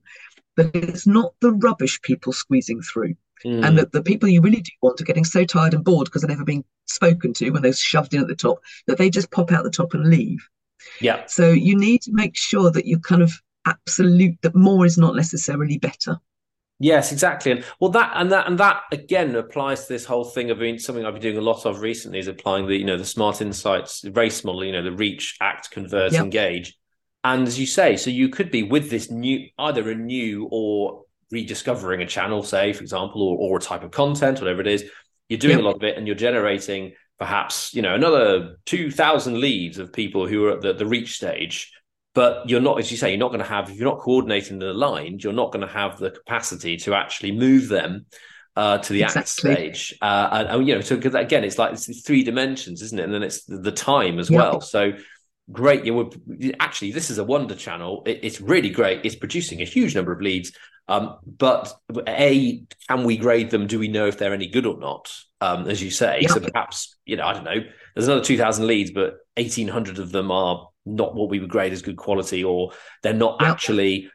but 0.59 0.75
it's 0.75 1.07
not 1.07 1.35
the 1.41 1.53
rubbish 1.53 2.03
people 2.03 2.33
squeezing 2.33 2.83
through. 2.83 3.15
Mm. 3.45 3.65
And 3.65 3.79
that 3.79 3.93
the 3.93 4.03
people 4.03 4.29
you 4.29 4.41
really 4.41 4.61
do 4.61 4.73
want 4.83 5.01
are 5.01 5.05
getting 5.05 5.25
so 5.25 5.45
tired 5.45 5.73
and 5.73 5.85
bored 5.85 6.07
because 6.07 6.23
they're 6.23 6.29
never 6.29 6.45
being 6.45 6.65
spoken 6.87 7.33
to 7.35 7.51
when 7.51 7.63
they're 7.63 7.73
shoved 7.73 8.13
in 8.13 8.21
at 8.21 8.27
the 8.27 8.35
top 8.35 8.59
that 8.89 8.99
they 8.99 9.09
just 9.09 9.31
pop 9.31 9.53
out 9.53 9.63
the 9.63 9.71
top 9.71 9.95
and 9.95 10.11
leave. 10.11 10.49
Yeah. 11.01 11.25
So 11.27 11.51
you 11.51 11.79
need 11.79 12.03
to 12.03 12.13
make 12.13 12.37
sure 12.37 12.73
that 12.73 12.87
you 12.87 12.99
kind 12.99 13.23
of 13.23 13.33
absolute 13.65 14.37
that 14.43 14.57
more 14.57 14.85
is 14.85 14.99
not 14.99 15.15
necessarily 15.15 15.79
better. 15.79 16.17
Yes, 16.81 17.13
exactly. 17.13 17.53
And 17.53 17.65
well 17.79 17.93
that 17.93 18.11
and 18.17 18.33
that 18.33 18.49
and 18.49 18.59
that 18.59 18.83
again 18.91 19.37
applies 19.37 19.83
to 19.83 19.93
this 19.93 20.05
whole 20.05 20.25
thing 20.25 20.51
of 20.51 20.59
being 20.59 20.81
something 20.81 21.05
I've 21.05 21.15
been 21.15 21.23
doing 21.23 21.39
a 21.39 21.41
lot 21.41 21.65
of 21.65 21.81
recently 21.81 22.19
is 22.19 22.27
applying 22.27 22.67
the, 22.67 22.77
you 22.77 22.85
know, 22.85 22.99
the 22.99 23.05
smart 23.05 23.41
insights 23.41 24.05
race 24.13 24.43
model, 24.43 24.65
you 24.65 24.73
know, 24.73 24.83
the 24.83 24.91
reach, 24.91 25.37
act, 25.41 25.71
convert, 25.71 26.13
yep. 26.13 26.25
engage 26.25 26.77
and 27.25 27.47
as 27.47 27.59
you 27.59 27.67
say, 27.67 27.97
so 27.97 28.11
you 28.11 28.29
could 28.29 28.51
be 28.51 28.63
with 28.63 28.91
this 28.91 29.11
new, 29.11 29.49
either 29.59 29.91
a 29.91 29.95
new 29.95 30.49
or 30.51 31.05
rediscovering 31.31 32.03
a 32.03 32.07
channel, 32.07 32.43
say, 32.43 32.73
for 32.73 32.83
example, 32.83 33.23
or, 33.23 33.37
or 33.37 33.59
a 33.59 33.61
type 33.61 33.83
of 33.83 33.91
content, 33.91 34.41
whatever 34.41 34.61
it 34.61 34.67
is. 34.67 34.85
You're 35.29 35.39
doing 35.39 35.59
yep. 35.59 35.65
a 35.65 35.67
lot 35.67 35.77
of 35.77 35.83
it 35.83 35.99
and 35.99 36.07
you're 36.07 36.17
generating 36.17 36.93
perhaps, 37.19 37.75
you 37.75 37.83
know, 37.83 37.95
another 37.95 38.57
2,000 38.67 39.41
leads 39.41 39.79
of 39.79 39.93
people 39.93 40.27
who 40.27 40.47
are 40.47 40.53
at 40.53 40.63
the, 40.63 40.73
the 40.73 40.87
reach 40.87 41.17
stage. 41.17 41.73
But 42.15 42.49
you're 42.49 42.61
not, 42.61 42.79
as 42.79 42.91
you 42.91 42.97
say, 42.97 43.11
you're 43.11 43.19
not 43.19 43.29
going 43.29 43.43
to 43.43 43.47
have, 43.47 43.71
if 43.71 43.77
you're 43.77 43.89
not 43.89 44.01
coordinating 44.01 44.55
and 44.55 44.63
aligned, 44.63 45.23
you're 45.23 45.33
not 45.33 45.53
going 45.53 45.67
to 45.67 45.73
have 45.73 45.99
the 45.99 46.11
capacity 46.11 46.77
to 46.79 46.95
actually 46.95 47.33
move 47.33 47.69
them 47.69 48.07
uh, 48.57 48.79
to 48.79 48.93
the 48.93 49.03
exactly. 49.03 49.21
act 49.21 49.29
stage. 49.29 49.99
Uh, 50.01 50.29
and, 50.33 50.49
and, 50.49 50.69
you 50.69 50.75
know, 50.75 50.81
so 50.81 50.97
again, 50.97 51.45
it's 51.45 51.59
like 51.59 51.73
it's 51.73 52.01
three 52.01 52.25
dimensions, 52.25 52.83
isn't 52.83 52.99
it? 52.99 53.05
And 53.05 53.15
then 53.15 53.23
it's 53.23 53.45
the 53.45 53.71
time 53.71 54.19
as 54.19 54.31
yep. 54.31 54.39
well. 54.39 54.61
So 54.61 54.93
great. 55.51 55.85
You 55.85 55.95
would 55.95 56.57
actually, 56.61 56.93
this 56.93 57.11
is 57.11 57.19
a 57.19 57.25
wonder 57.25 57.55
channel. 57.55 58.03
It, 58.07 58.21
it's 58.23 58.41
really 58.41 58.71
great. 58.71 59.05
It's 59.05 59.17
producing 59.17 59.61
a 59.63 59.65
huge 59.65 59.95
number 59.95 60.13
of 60.13 60.21
leads. 60.21 60.53
Um, 60.89 61.19
but 61.27 61.73
a, 62.07 62.63
can 62.89 63.05
we 63.05 63.19
grade 63.19 63.51
them? 63.51 63.67
Do 63.67 63.79
we 63.79 63.89
know 63.89 64.07
if 64.07 64.19
they're 64.19 64.33
any 64.33 64.49
good 64.49 64.67
or 64.67 64.79
not? 64.79 65.13
Um, 65.41 65.69
as 65.69 65.81
you 65.81 65.91
say, 65.91 66.21
yeah. 66.23 66.29
so 66.31 66.41
perhaps 66.41 66.97
you 67.07 67.17
know, 67.17 67.25
I 67.25 67.33
don't 67.33 67.45
know. 67.45 67.61
There's 67.95 68.09
another 68.09 68.25
two 68.25 68.37
thousand 68.37 68.67
leads, 68.67 68.91
but 68.91 69.19
eighteen 69.37 69.69
hundred 69.69 70.01
of 70.01 70.11
them 70.11 70.33
are 70.33 70.69
not 70.85 71.15
what 71.15 71.31
we 71.31 71.39
would 71.39 71.51
grade 71.51 71.73
as 71.73 71.83
good 71.83 71.97
quality, 71.97 72.43
or 72.43 72.73
they're 73.05 73.13
not 73.13 73.37
yeah. 73.41 73.53
actually. 73.53 74.11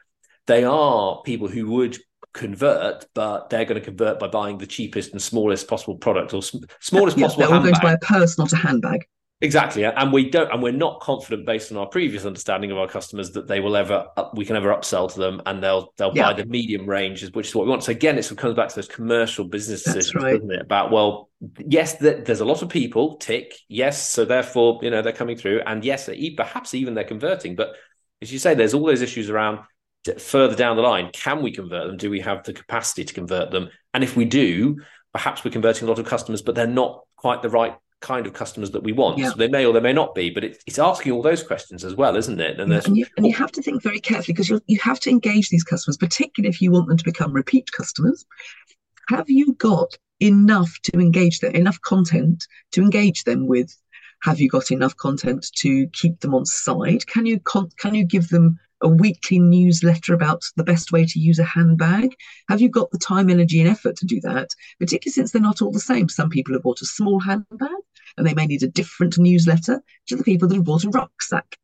They 0.48 0.66
are 0.66 1.22
people 1.24 1.48
who 1.48 1.72
would 1.72 1.98
convert, 2.34 3.06
but 3.14 3.50
they're 3.50 3.64
going 3.64 3.80
to 3.80 3.86
convert 3.86 4.20
by 4.20 4.28
buying 4.28 4.58
the 4.58 4.68
cheapest 4.68 5.14
and 5.14 5.22
smallest 5.22 5.70
possible 5.70 5.96
product 5.96 6.34
or 6.34 6.44
sm- 6.44 6.66
smallest 6.82 7.18
yeah, 7.18 7.28
possible. 7.28 7.46
They're 7.46 7.56
all 7.56 7.62
going 7.62 7.76
to 7.76 7.82
buy 7.82 7.94
a 7.94 8.00
purse, 8.00 8.38
not 8.38 8.52
a 8.52 8.58
handbag. 8.58 9.08
Exactly, 9.44 9.84
and 9.84 10.14
we 10.14 10.30
don't, 10.30 10.50
and 10.54 10.64
we're 10.64 10.72
not 10.72 11.02
confident 11.02 11.46
based 11.46 11.70
on 11.70 11.78
our 11.78 11.86
previous 11.86 12.24
understanding 12.24 12.72
of 12.72 12.78
our 12.78 12.88
customers 12.88 13.32
that 13.32 13.46
they 13.46 13.60
will 13.60 13.76
ever, 13.76 14.08
we 14.36 14.46
can 14.46 14.56
ever 14.56 14.70
upsell 14.70 15.12
to 15.12 15.20
them, 15.20 15.42
and 15.46 15.62
they'll 15.62 15.94
they'll 15.98 16.16
yeah. 16.16 16.32
buy 16.32 16.34
the 16.34 16.46
medium 16.46 16.88
ranges, 16.88 17.30
which 17.34 17.50
is 17.50 17.56
what 17.56 17.66
we 17.66 17.70
want. 17.70 17.84
So 17.84 17.92
again, 17.92 18.18
it 18.18 18.32
comes 18.38 18.56
back 18.56 18.70
to 18.70 18.76
those 18.76 18.88
commercial 18.88 19.44
business 19.44 19.84
decisions, 19.84 20.24
right. 20.24 20.34
doesn't 20.36 20.50
it? 20.50 20.62
About 20.62 20.92
well, 20.92 21.30
yes, 21.58 21.98
there's 21.98 22.40
a 22.40 22.46
lot 22.46 22.62
of 22.62 22.70
people 22.70 23.18
tick, 23.18 23.54
yes, 23.68 24.08
so 24.08 24.24
therefore 24.24 24.80
you 24.82 24.90
know 24.90 25.02
they're 25.02 25.12
coming 25.12 25.36
through, 25.36 25.62
and 25.66 25.84
yes, 25.84 26.10
perhaps 26.38 26.74
even 26.74 26.94
they're 26.94 27.04
converting, 27.04 27.58
but 27.58 27.74
as 28.22 28.32
you 28.32 28.40
say, 28.40 28.54
there's 28.54 28.74
all 28.74 28.86
those 28.86 29.02
issues 29.02 29.30
around 29.30 29.60
further 30.20 30.56
down 30.56 30.78
the 30.78 30.82
line. 30.82 31.10
Can 31.12 31.42
we 31.42 31.52
convert 31.52 31.88
them? 31.88 31.98
Do 31.98 32.10
we 32.10 32.22
have 32.22 32.44
the 32.46 32.54
capacity 32.54 33.04
to 33.04 33.14
convert 33.14 33.52
them? 33.52 33.70
And 33.94 34.06
if 34.06 34.16
we 34.16 34.24
do, 34.24 34.78
perhaps 35.12 35.44
we're 35.44 35.52
converting 35.52 35.86
a 35.86 35.92
lot 35.92 36.00
of 36.00 36.06
customers, 36.06 36.42
but 36.42 36.56
they're 36.56 36.66
not 36.66 37.02
quite 37.18 37.42
the 37.42 37.50
right 37.50 37.76
kind 38.04 38.28
of 38.28 38.34
customers 38.34 38.70
that 38.72 38.84
we 38.84 38.92
want. 38.92 39.18
Yeah. 39.18 39.30
So 39.30 39.38
they 39.38 39.48
may 39.48 39.66
or 39.66 39.74
they 39.74 39.80
may 39.80 39.94
not 39.94 40.14
be, 40.14 40.30
but 40.30 40.44
it, 40.44 40.62
it's 40.68 40.78
asking 40.78 41.14
all 41.14 41.24
those 41.24 41.42
questions 41.42 41.84
as 41.84 41.96
well, 41.96 42.16
isn't 42.16 42.40
it? 42.40 42.60
And, 42.60 42.72
and, 42.72 42.98
you, 42.98 43.08
and 43.18 43.26
you 43.26 43.34
have 43.34 43.52
to 43.54 43.62
think 43.64 43.82
very 43.82 44.00
carefully 44.00 44.34
because 44.34 44.50
you 44.50 44.62
you 44.68 44.78
have 44.80 45.00
to 45.00 45.10
engage 45.10 45.50
these 45.50 45.64
customers, 45.64 45.98
particularly 45.98 46.50
if 46.50 46.62
you 46.62 46.70
want 46.72 46.88
them 46.90 46.98
to 46.98 47.04
become 47.04 47.34
repeat 47.34 47.72
customers. 47.72 48.26
Have 49.10 49.30
you 49.30 49.54
got 49.54 49.98
enough 50.20 50.72
to 50.84 51.00
engage 51.00 51.40
them, 51.40 51.56
enough 51.56 51.82
content 51.82 52.46
to 52.74 52.82
engage 52.82 53.24
them 53.24 53.48
with? 53.48 53.76
Have 54.22 54.40
you 54.40 54.48
got 54.50 54.72
enough 54.72 54.96
content 54.96 55.48
to 55.58 55.88
keep 55.88 56.20
them 56.20 56.36
on 56.36 56.46
side? 56.46 57.08
Can 57.08 57.26
you 57.26 57.40
con- 57.40 57.72
can 57.80 57.96
you 57.96 58.06
give 58.06 58.30
them 58.30 58.60
a 58.84 58.88
weekly 58.88 59.40
newsletter 59.40 60.14
about 60.14 60.44
the 60.56 60.64
best 60.64 60.92
way 60.92 61.06
to 61.06 61.20
use 61.20 61.40
a 61.40 61.44
handbag? 61.44 62.16
Have 62.50 62.62
you 62.62 62.70
got 62.70 62.92
the 62.92 63.00
time, 63.00 63.30
energy, 63.30 63.60
and 63.60 63.70
effort 63.70 63.96
to 63.98 64.06
do 64.06 64.22
that? 64.22 64.50
Particularly 64.80 65.14
since 65.14 65.32
they're 65.32 65.42
not 65.42 65.62
all 65.62 65.72
the 65.72 65.80
same. 65.80 66.10
Some 66.10 66.30
people 66.30 66.54
have 66.54 66.64
bought 66.64 66.82
a 66.82 66.86
small 66.86 67.20
handbag 67.20 67.70
and 68.18 68.28
they 68.28 68.34
may 68.34 68.46
need 68.46 68.64
a 68.64 68.68
different 68.68 69.18
newsletter 69.18 69.82
to 70.08 70.16
the 70.16 70.24
people 70.24 70.48
that 70.48 70.56
have 70.56 70.66
bought 70.66 70.84
a 70.84 70.90
rucksack. 70.90 71.58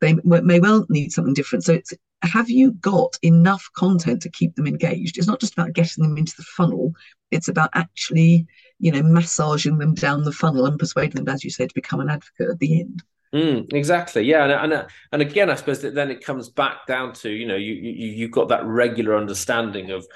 They 0.00 0.14
may 0.24 0.60
well 0.60 0.86
need 0.88 1.12
something 1.12 1.34
different. 1.34 1.64
So 1.64 1.74
it's 1.74 1.92
have 2.22 2.48
you 2.48 2.72
got 2.72 3.18
enough 3.22 3.68
content 3.76 4.22
to 4.22 4.30
keep 4.30 4.54
them 4.54 4.66
engaged? 4.66 5.18
It's 5.18 5.26
not 5.26 5.40
just 5.40 5.54
about 5.54 5.72
getting 5.72 6.04
them 6.04 6.16
into 6.16 6.34
the 6.36 6.44
funnel. 6.44 6.94
It's 7.32 7.48
about 7.48 7.70
actually, 7.74 8.46
you 8.78 8.92
know, 8.92 9.02
massaging 9.02 9.78
them 9.78 9.94
down 9.94 10.22
the 10.22 10.32
funnel 10.32 10.66
and 10.66 10.78
persuading 10.78 11.24
them, 11.24 11.32
as 11.32 11.42
you 11.42 11.50
say, 11.50 11.66
to 11.66 11.74
become 11.74 12.00
an 12.00 12.10
advocate 12.10 12.50
at 12.50 12.58
the 12.58 12.80
end. 12.80 13.02
Mm, 13.34 13.72
exactly. 13.72 14.22
Yeah, 14.24 14.44
and, 14.44 14.72
and 14.72 14.86
and 15.12 15.22
again, 15.22 15.48
I 15.48 15.54
suppose 15.54 15.80
that 15.82 15.94
then 15.94 16.10
it 16.10 16.24
comes 16.24 16.50
back 16.50 16.86
down 16.86 17.14
to 17.14 17.30
you 17.30 17.46
know 17.46 17.56
you 17.56 17.72
you 17.72 18.12
you've 18.12 18.30
got 18.30 18.48
that 18.48 18.64
regular 18.64 19.16
understanding 19.16 19.90
of 19.90 20.06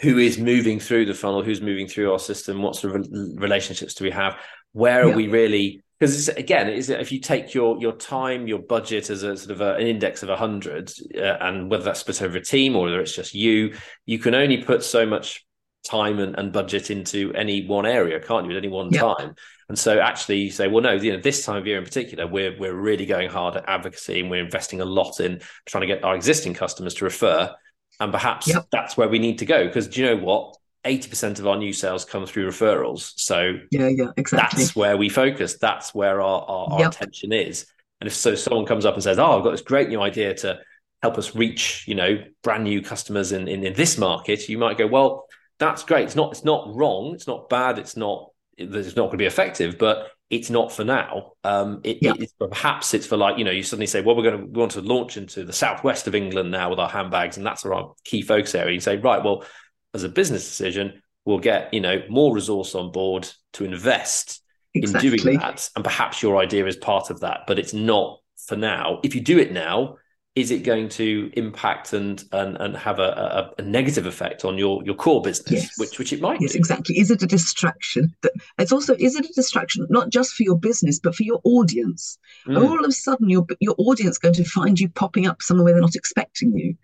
who 0.00 0.18
is 0.18 0.38
moving 0.38 0.78
through 0.78 1.06
the 1.06 1.14
funnel, 1.14 1.42
who's 1.42 1.60
moving 1.60 1.86
through 1.86 2.12
our 2.12 2.18
system, 2.18 2.62
what 2.62 2.76
sort 2.76 2.96
of 2.96 3.06
relationships 3.36 3.94
do 3.94 4.04
we 4.04 4.10
have, 4.10 4.36
where 4.72 5.04
are 5.04 5.08
yeah. 5.08 5.16
we 5.16 5.28
really 5.28 5.82
because 5.98 6.28
again 6.30 6.68
is 6.68 6.88
if 6.88 7.12
you 7.12 7.20
take 7.20 7.52
your 7.54 7.78
your 7.80 7.92
time 7.92 8.48
your 8.48 8.58
budget 8.58 9.10
as 9.10 9.22
a 9.22 9.36
sort 9.36 9.50
of 9.50 9.60
a, 9.60 9.74
an 9.74 9.86
index 9.86 10.22
of 10.22 10.28
100 10.28 10.92
uh, 11.16 11.20
and 11.20 11.70
whether 11.70 11.84
that's 11.84 12.00
split 12.00 12.22
over 12.22 12.38
a 12.38 12.44
team 12.44 12.74
or 12.74 12.84
whether 12.84 13.00
it's 13.00 13.14
just 13.14 13.34
you 13.34 13.74
you 14.06 14.18
can 14.18 14.34
only 14.34 14.62
put 14.62 14.82
so 14.82 15.04
much 15.04 15.44
time 15.84 16.18
and, 16.18 16.38
and 16.38 16.52
budget 16.52 16.90
into 16.90 17.32
any 17.34 17.66
one 17.66 17.86
area 17.86 18.20
can't 18.20 18.46
you 18.46 18.52
at 18.52 18.56
any 18.56 18.68
one 18.68 18.90
yeah. 18.90 19.00
time 19.00 19.34
and 19.70 19.78
so 19.78 20.00
actually 20.00 20.38
you 20.38 20.50
say 20.50 20.66
well 20.66 20.82
no 20.82 20.92
you 20.92 21.12
know 21.12 21.20
this 21.20 21.44
time 21.46 21.56
of 21.56 21.64
year 21.64 21.78
in 21.78 21.84
particular 21.84 22.26
we're 22.26 22.58
we're 22.58 22.74
really 22.74 23.06
going 23.06 23.30
hard 23.30 23.56
at 23.56 23.64
advocacy 23.68 24.18
and 24.18 24.28
we're 24.28 24.44
investing 24.44 24.80
a 24.80 24.84
lot 24.84 25.20
in 25.20 25.40
trying 25.64 25.80
to 25.80 25.86
get 25.86 26.02
our 26.02 26.16
existing 26.16 26.52
customers 26.52 26.92
to 26.92 27.04
refer 27.04 27.54
and 28.00 28.12
perhaps 28.12 28.48
yep. 28.48 28.66
that's 28.72 28.96
where 28.96 29.08
we 29.08 29.20
need 29.20 29.38
to 29.38 29.46
go 29.46 29.66
because 29.66 29.86
do 29.86 30.00
you 30.02 30.06
know 30.08 30.16
what 30.16 30.56
80% 30.84 31.38
of 31.38 31.46
our 31.46 31.56
new 31.56 31.74
sales 31.74 32.06
come 32.06 32.24
through 32.24 32.48
referrals. 32.48 33.12
So 33.16 33.58
yeah, 33.70 33.88
yeah, 33.88 34.12
exactly. 34.16 34.62
That's 34.62 34.74
where 34.74 34.96
we 34.96 35.10
focus. 35.10 35.58
That's 35.60 35.94
where 35.94 36.22
our, 36.22 36.40
our, 36.40 36.72
our 36.72 36.80
yep. 36.80 36.92
attention 36.92 37.34
is. 37.34 37.66
And 38.00 38.08
if 38.08 38.14
so 38.14 38.34
someone 38.34 38.64
comes 38.64 38.86
up 38.86 38.94
and 38.94 39.02
says, 39.02 39.18
Oh, 39.18 39.36
I've 39.36 39.44
got 39.44 39.50
this 39.50 39.60
great 39.60 39.90
new 39.90 40.00
idea 40.00 40.32
to 40.36 40.58
help 41.02 41.18
us 41.18 41.36
reach, 41.36 41.84
you 41.86 41.94
know, 41.94 42.24
brand 42.42 42.64
new 42.64 42.80
customers 42.80 43.32
in, 43.32 43.46
in, 43.46 43.62
in 43.62 43.74
this 43.74 43.98
market, 43.98 44.48
you 44.48 44.56
might 44.56 44.78
go, 44.78 44.86
Well, 44.86 45.26
that's 45.58 45.84
great. 45.84 46.04
It's 46.04 46.16
not 46.16 46.32
it's 46.32 46.44
not 46.44 46.74
wrong, 46.74 47.14
it's 47.14 47.26
not 47.26 47.50
bad, 47.50 47.78
it's 47.78 47.96
not 47.96 48.29
it's 48.60 48.96
not 48.96 49.04
going 49.04 49.12
to 49.12 49.16
be 49.18 49.26
effective, 49.26 49.78
but 49.78 50.10
it's 50.28 50.50
not 50.50 50.70
for 50.70 50.84
now. 50.84 51.32
Um, 51.42 51.80
it, 51.82 51.98
yeah. 52.00 52.12
it's 52.18 52.32
perhaps 52.32 52.94
it's 52.94 53.06
for 53.06 53.16
like 53.16 53.38
you 53.38 53.44
know 53.44 53.50
you 53.50 53.62
suddenly 53.62 53.86
say, 53.86 54.00
well, 54.00 54.16
we're 54.16 54.22
going 54.22 54.38
to 54.38 54.46
we 54.46 54.58
want 54.58 54.72
to 54.72 54.80
launch 54.80 55.16
into 55.16 55.44
the 55.44 55.52
southwest 55.52 56.06
of 56.06 56.14
England 56.14 56.50
now 56.50 56.70
with 56.70 56.78
our 56.78 56.88
handbags, 56.88 57.36
and 57.36 57.44
that's 57.44 57.64
our 57.66 57.94
key 58.04 58.22
focus 58.22 58.54
area. 58.54 58.74
You 58.74 58.80
say, 58.80 58.96
right, 58.96 59.22
well, 59.24 59.44
as 59.94 60.04
a 60.04 60.08
business 60.08 60.44
decision, 60.44 61.02
we'll 61.24 61.38
get 61.38 61.74
you 61.74 61.80
know 61.80 62.02
more 62.08 62.34
resource 62.34 62.74
on 62.74 62.92
board 62.92 63.28
to 63.54 63.64
invest 63.64 64.42
exactly. 64.74 65.10
in 65.10 65.16
doing 65.16 65.38
that, 65.38 65.68
and 65.74 65.84
perhaps 65.84 66.22
your 66.22 66.36
idea 66.36 66.66
is 66.66 66.76
part 66.76 67.10
of 67.10 67.20
that, 67.20 67.40
but 67.46 67.58
it's 67.58 67.74
not 67.74 68.20
for 68.46 68.56
now. 68.56 69.00
If 69.02 69.14
you 69.14 69.20
do 69.20 69.38
it 69.38 69.52
now, 69.52 69.96
is 70.40 70.50
it 70.50 70.62
going 70.62 70.88
to 70.88 71.30
impact 71.34 71.92
and 71.92 72.24
and, 72.32 72.56
and 72.56 72.76
have 72.76 72.98
a, 72.98 73.52
a, 73.58 73.62
a 73.62 73.64
negative 73.64 74.06
effect 74.06 74.44
on 74.44 74.58
your 74.58 74.82
your 74.84 74.94
core 74.94 75.22
business 75.22 75.64
yes. 75.64 75.78
which 75.78 75.98
which 75.98 76.12
it 76.12 76.20
might 76.20 76.40
yes 76.40 76.54
exactly. 76.54 76.98
Is 76.98 77.10
it 77.10 77.22
a 77.22 77.26
distraction? 77.26 78.14
That 78.22 78.32
it's 78.58 78.72
also 78.72 78.94
is 78.98 79.14
it 79.16 79.26
a 79.26 79.32
distraction 79.32 79.86
not 79.90 80.10
just 80.10 80.32
for 80.32 80.42
your 80.42 80.58
business 80.58 80.98
but 80.98 81.14
for 81.14 81.22
your 81.22 81.40
audience? 81.44 82.18
Mm. 82.46 82.68
all 82.68 82.78
of 82.78 82.88
a 82.88 82.92
sudden 82.92 83.28
your 83.28 83.46
your 83.60 83.74
audience 83.78 84.18
going 84.18 84.34
to 84.34 84.44
find 84.44 84.80
you 84.80 84.88
popping 84.88 85.26
up 85.26 85.42
somewhere 85.42 85.64
where 85.64 85.74
they're 85.74 85.80
not 85.82 85.94
expecting 85.94 86.56
you 86.56 86.76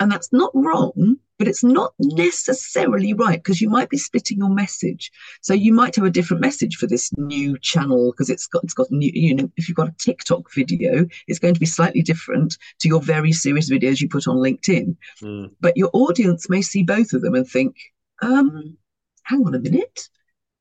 and 0.00 0.10
that's 0.10 0.32
not 0.32 0.50
wrong 0.54 1.18
but 1.38 1.46
it's 1.48 1.62
not 1.62 1.94
necessarily 2.00 3.14
right 3.14 3.38
because 3.42 3.60
you 3.60 3.70
might 3.70 3.88
be 3.88 3.96
splitting 3.96 4.38
your 4.38 4.50
message. 4.50 5.10
So 5.40 5.54
you 5.54 5.72
might 5.72 5.94
have 5.94 6.04
a 6.04 6.10
different 6.10 6.40
message 6.40 6.76
for 6.76 6.86
this 6.86 7.16
new 7.16 7.56
channel 7.60 8.10
because 8.10 8.28
it's 8.28 8.46
got 8.48 8.64
it's 8.64 8.74
got 8.74 8.90
new, 8.90 9.10
you 9.14 9.34
know, 9.34 9.50
if 9.56 9.68
you've 9.68 9.76
got 9.76 9.88
a 9.88 9.94
TikTok 9.98 10.52
video, 10.52 11.06
it's 11.28 11.38
going 11.38 11.54
to 11.54 11.60
be 11.60 11.66
slightly 11.66 12.02
different 12.02 12.58
to 12.80 12.88
your 12.88 13.00
very 13.00 13.32
serious 13.32 13.70
videos 13.70 14.00
you 14.00 14.08
put 14.08 14.26
on 14.26 14.36
LinkedIn. 14.36 14.96
Mm. 15.22 15.52
But 15.60 15.76
your 15.76 15.90
audience 15.92 16.50
may 16.50 16.60
see 16.60 16.82
both 16.82 17.12
of 17.12 17.22
them 17.22 17.36
and 17.36 17.48
think, 17.48 17.76
um, 18.20 18.76
hang 19.22 19.46
on 19.46 19.54
a 19.54 19.60
minute. 19.60 20.08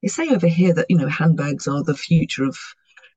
They 0.03 0.09
say 0.09 0.29
over 0.29 0.47
here 0.47 0.75
that 0.75 0.85
you 0.89 0.97
know 0.97 1.07
handbags 1.07 1.67
are 1.67 1.83
the 1.83 1.95
future 1.95 2.45
of 2.45 2.55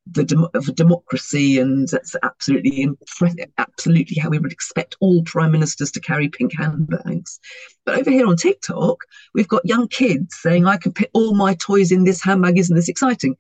the 0.07 0.49
of 0.55 0.75
democracy, 0.75 1.59
and 1.59 1.89
that's 1.89 2.17
absolutely 2.23 2.83
impressive, 2.83 3.51
absolutely 3.59 4.17
how 4.21 4.31
we 4.31 4.39
would 4.39 4.53
expect 4.53 4.97
all 5.01 5.23
prime 5.25 5.53
ministers 5.53 5.91
to 5.93 6.01
carry 6.01 6.29
pink 6.29 6.53
handbags. 6.57 7.39
But 7.85 7.99
over 7.99 8.11
here 8.11 8.27
on 8.27 8.37
TikTok, 8.37 8.99
we've 9.35 9.49
got 9.49 9.65
young 9.65 9.89
kids 9.89 10.37
saying, 10.41 10.67
"I 10.67 10.77
can 10.77 10.93
put 10.93 11.11
all 11.13 11.35
my 11.35 11.55
toys 11.55 11.93
in 11.93 12.05
this 12.05 12.23
handbag. 12.23 12.59
Isn't 12.59 12.77
this 12.77 12.89
exciting? 12.89 13.37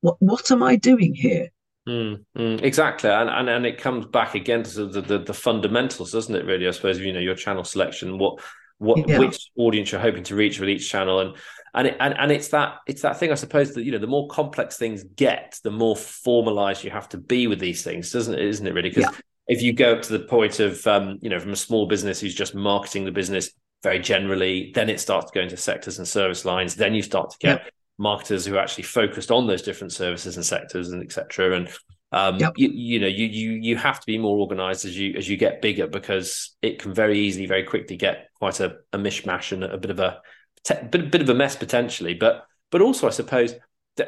What 0.00 0.16
what 0.20 0.50
am 0.50 0.62
I 0.62 0.76
doing 0.76 1.14
here?" 1.14 1.48
Mm, 1.88 2.24
mm, 2.36 2.62
exactly, 2.62 3.10
and, 3.10 3.30
and 3.30 3.48
and 3.48 3.66
it 3.66 3.78
comes 3.78 4.06
back 4.06 4.34
again 4.34 4.62
to 4.62 4.86
the, 4.86 5.00
the, 5.00 5.18
the 5.18 5.34
fundamentals, 5.34 6.12
doesn't 6.12 6.34
it? 6.34 6.44
Really, 6.44 6.68
I 6.68 6.72
suppose 6.72 6.98
you 6.98 7.12
know 7.12 7.20
your 7.20 7.34
channel 7.34 7.64
selection, 7.64 8.18
what 8.18 8.40
what 8.78 9.08
yeah. 9.08 9.18
which 9.18 9.50
audience 9.56 9.92
you're 9.92 10.00
hoping 10.00 10.24
to 10.24 10.36
reach 10.36 10.60
with 10.60 10.68
each 10.68 10.90
channel, 10.90 11.20
and 11.20 11.36
and 11.74 11.88
it, 11.88 11.96
and 12.00 12.14
and 12.18 12.32
it's 12.32 12.48
that 12.48 12.78
it's 12.86 13.02
that 13.02 13.18
thing 13.18 13.30
I 13.30 13.34
suppose 13.34 13.74
that 13.74 13.84
you 13.84 13.92
know 13.92 13.98
the 13.98 14.06
more 14.06 14.28
complex 14.28 14.76
things 14.76 15.04
get, 15.04 15.58
the 15.62 15.70
more 15.70 15.96
formalized 15.96 16.84
you 16.84 16.90
have 16.90 17.08
to 17.10 17.18
be 17.18 17.46
with 17.46 17.58
these 17.58 17.82
things, 17.82 18.10
doesn't 18.12 18.34
it? 18.34 18.40
Isn't 18.40 18.66
it 18.66 18.74
really? 18.74 18.90
Because 18.90 19.12
yeah. 19.12 19.20
if 19.48 19.62
you 19.62 19.72
go 19.72 19.94
up 19.94 20.02
to 20.02 20.12
the 20.12 20.24
point 20.24 20.60
of 20.60 20.86
um, 20.86 21.18
you 21.20 21.30
know 21.30 21.38
from 21.38 21.52
a 21.52 21.56
small 21.56 21.86
business 21.86 22.20
who's 22.20 22.34
just 22.34 22.54
marketing 22.54 23.04
the 23.04 23.12
business 23.12 23.50
very 23.82 23.98
generally, 23.98 24.72
then 24.74 24.90
it 24.90 25.00
starts 25.00 25.30
to 25.30 25.38
go 25.38 25.42
into 25.42 25.56
sectors 25.56 25.98
and 25.98 26.08
service 26.08 26.44
lines. 26.44 26.74
Then 26.74 26.94
you 26.94 27.02
start 27.02 27.30
to 27.30 27.36
get 27.38 27.62
yeah. 27.62 27.70
marketers 27.98 28.44
who 28.44 28.56
are 28.56 28.60
actually 28.60 28.84
focused 28.84 29.30
on 29.30 29.46
those 29.46 29.62
different 29.62 29.92
services 29.92 30.36
and 30.36 30.44
sectors 30.44 30.90
and 30.90 31.02
etc. 31.02 31.56
And 31.56 31.68
um, 32.10 32.38
yep. 32.38 32.54
you, 32.56 32.70
you 32.70 33.00
know 33.00 33.06
you 33.06 33.26
you 33.26 33.50
you 33.52 33.76
have 33.76 34.00
to 34.00 34.06
be 34.06 34.18
more 34.18 34.38
organized 34.38 34.84
as 34.84 34.98
you 34.98 35.14
as 35.16 35.28
you 35.28 35.36
get 35.36 35.60
bigger 35.60 35.86
because 35.86 36.56
it 36.62 36.78
can 36.78 36.94
very 36.94 37.18
easily 37.18 37.46
very 37.46 37.64
quickly 37.64 37.96
get 37.96 38.30
quite 38.38 38.60
a, 38.60 38.76
a 38.92 38.98
mishmash 38.98 39.52
and 39.52 39.62
a 39.62 39.76
bit 39.76 39.90
of 39.90 40.00
a 40.00 40.20
te- 40.64 40.86
bit, 40.90 41.10
bit 41.10 41.22
of 41.22 41.28
a 41.28 41.34
mess 41.34 41.56
potentially, 41.56 42.14
but 42.14 42.46
but 42.70 42.80
also 42.80 43.06
I 43.06 43.10
suppose 43.10 43.54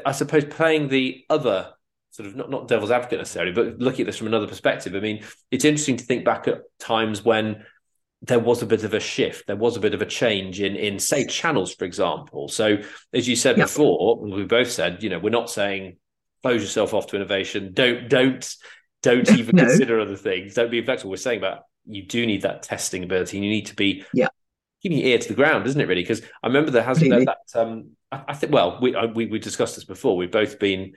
I 0.04 0.12
suppose 0.12 0.44
playing 0.44 0.88
the 0.88 1.24
other 1.28 1.72
sort 2.10 2.28
of 2.28 2.36
not 2.36 2.50
not 2.50 2.68
devil's 2.68 2.90
advocate 2.90 3.18
necessarily, 3.18 3.52
but 3.52 3.78
looking 3.78 4.02
at 4.02 4.06
this 4.06 4.16
from 4.16 4.26
another 4.26 4.46
perspective. 4.46 4.94
I 4.94 5.00
mean, 5.00 5.24
it's 5.50 5.64
interesting 5.64 5.96
to 5.96 6.04
think 6.04 6.24
back 6.24 6.48
at 6.48 6.62
times 6.78 7.24
when 7.24 7.64
there 8.22 8.38
was 8.38 8.62
a 8.62 8.66
bit 8.66 8.84
of 8.84 8.92
a 8.92 9.00
shift, 9.00 9.46
there 9.46 9.56
was 9.56 9.76
a 9.76 9.80
bit 9.80 9.94
of 9.94 10.02
a 10.02 10.06
change 10.06 10.60
in 10.60 10.76
in 10.76 10.98
say 10.98 11.26
channels, 11.26 11.74
for 11.74 11.84
example. 11.84 12.48
So 12.48 12.78
as 13.12 13.28
you 13.28 13.36
said 13.36 13.56
before, 13.56 14.20
we 14.20 14.44
both 14.44 14.70
said, 14.70 15.02
you 15.02 15.08
know, 15.08 15.18
we're 15.18 15.30
not 15.30 15.50
saying 15.50 15.96
close 16.42 16.60
yourself 16.62 16.94
off 16.94 17.06
to 17.08 17.16
innovation. 17.16 17.72
Don't 17.72 18.08
don't 18.08 18.56
don't 19.02 19.30
even 19.38 19.56
no. 19.56 19.64
consider 19.64 20.00
other 20.00 20.16
things. 20.16 20.54
Don't 20.54 20.70
be 20.70 20.78
inflexible. 20.78 21.10
We're 21.10 21.16
saying 21.16 21.38
about 21.38 21.62
you 21.86 22.06
do 22.06 22.26
need 22.26 22.42
that 22.42 22.62
testing 22.62 23.04
ability. 23.04 23.38
And 23.38 23.44
you 23.44 23.50
need 23.50 23.66
to 23.66 23.76
be 23.76 24.04
yeah 24.12 24.28
keeping 24.82 24.98
your 24.98 25.08
ear 25.08 25.18
to 25.18 25.28
the 25.28 25.34
ground, 25.34 25.66
isn't 25.66 25.80
it? 25.80 25.88
Really, 25.88 26.02
because 26.02 26.22
I 26.42 26.46
remember 26.46 26.70
there 26.70 26.82
has 26.82 26.98
been 26.98 27.24
that. 27.24 27.38
Um, 27.54 27.90
I, 28.10 28.22
I, 28.28 28.34
think. 28.34 28.52
Well, 28.52 28.78
we, 28.80 28.94
I, 28.94 29.06
we 29.06 29.26
we 29.26 29.38
discussed 29.38 29.74
this 29.74 29.84
before. 29.84 30.16
We've 30.16 30.30
both 30.30 30.58
been 30.58 30.92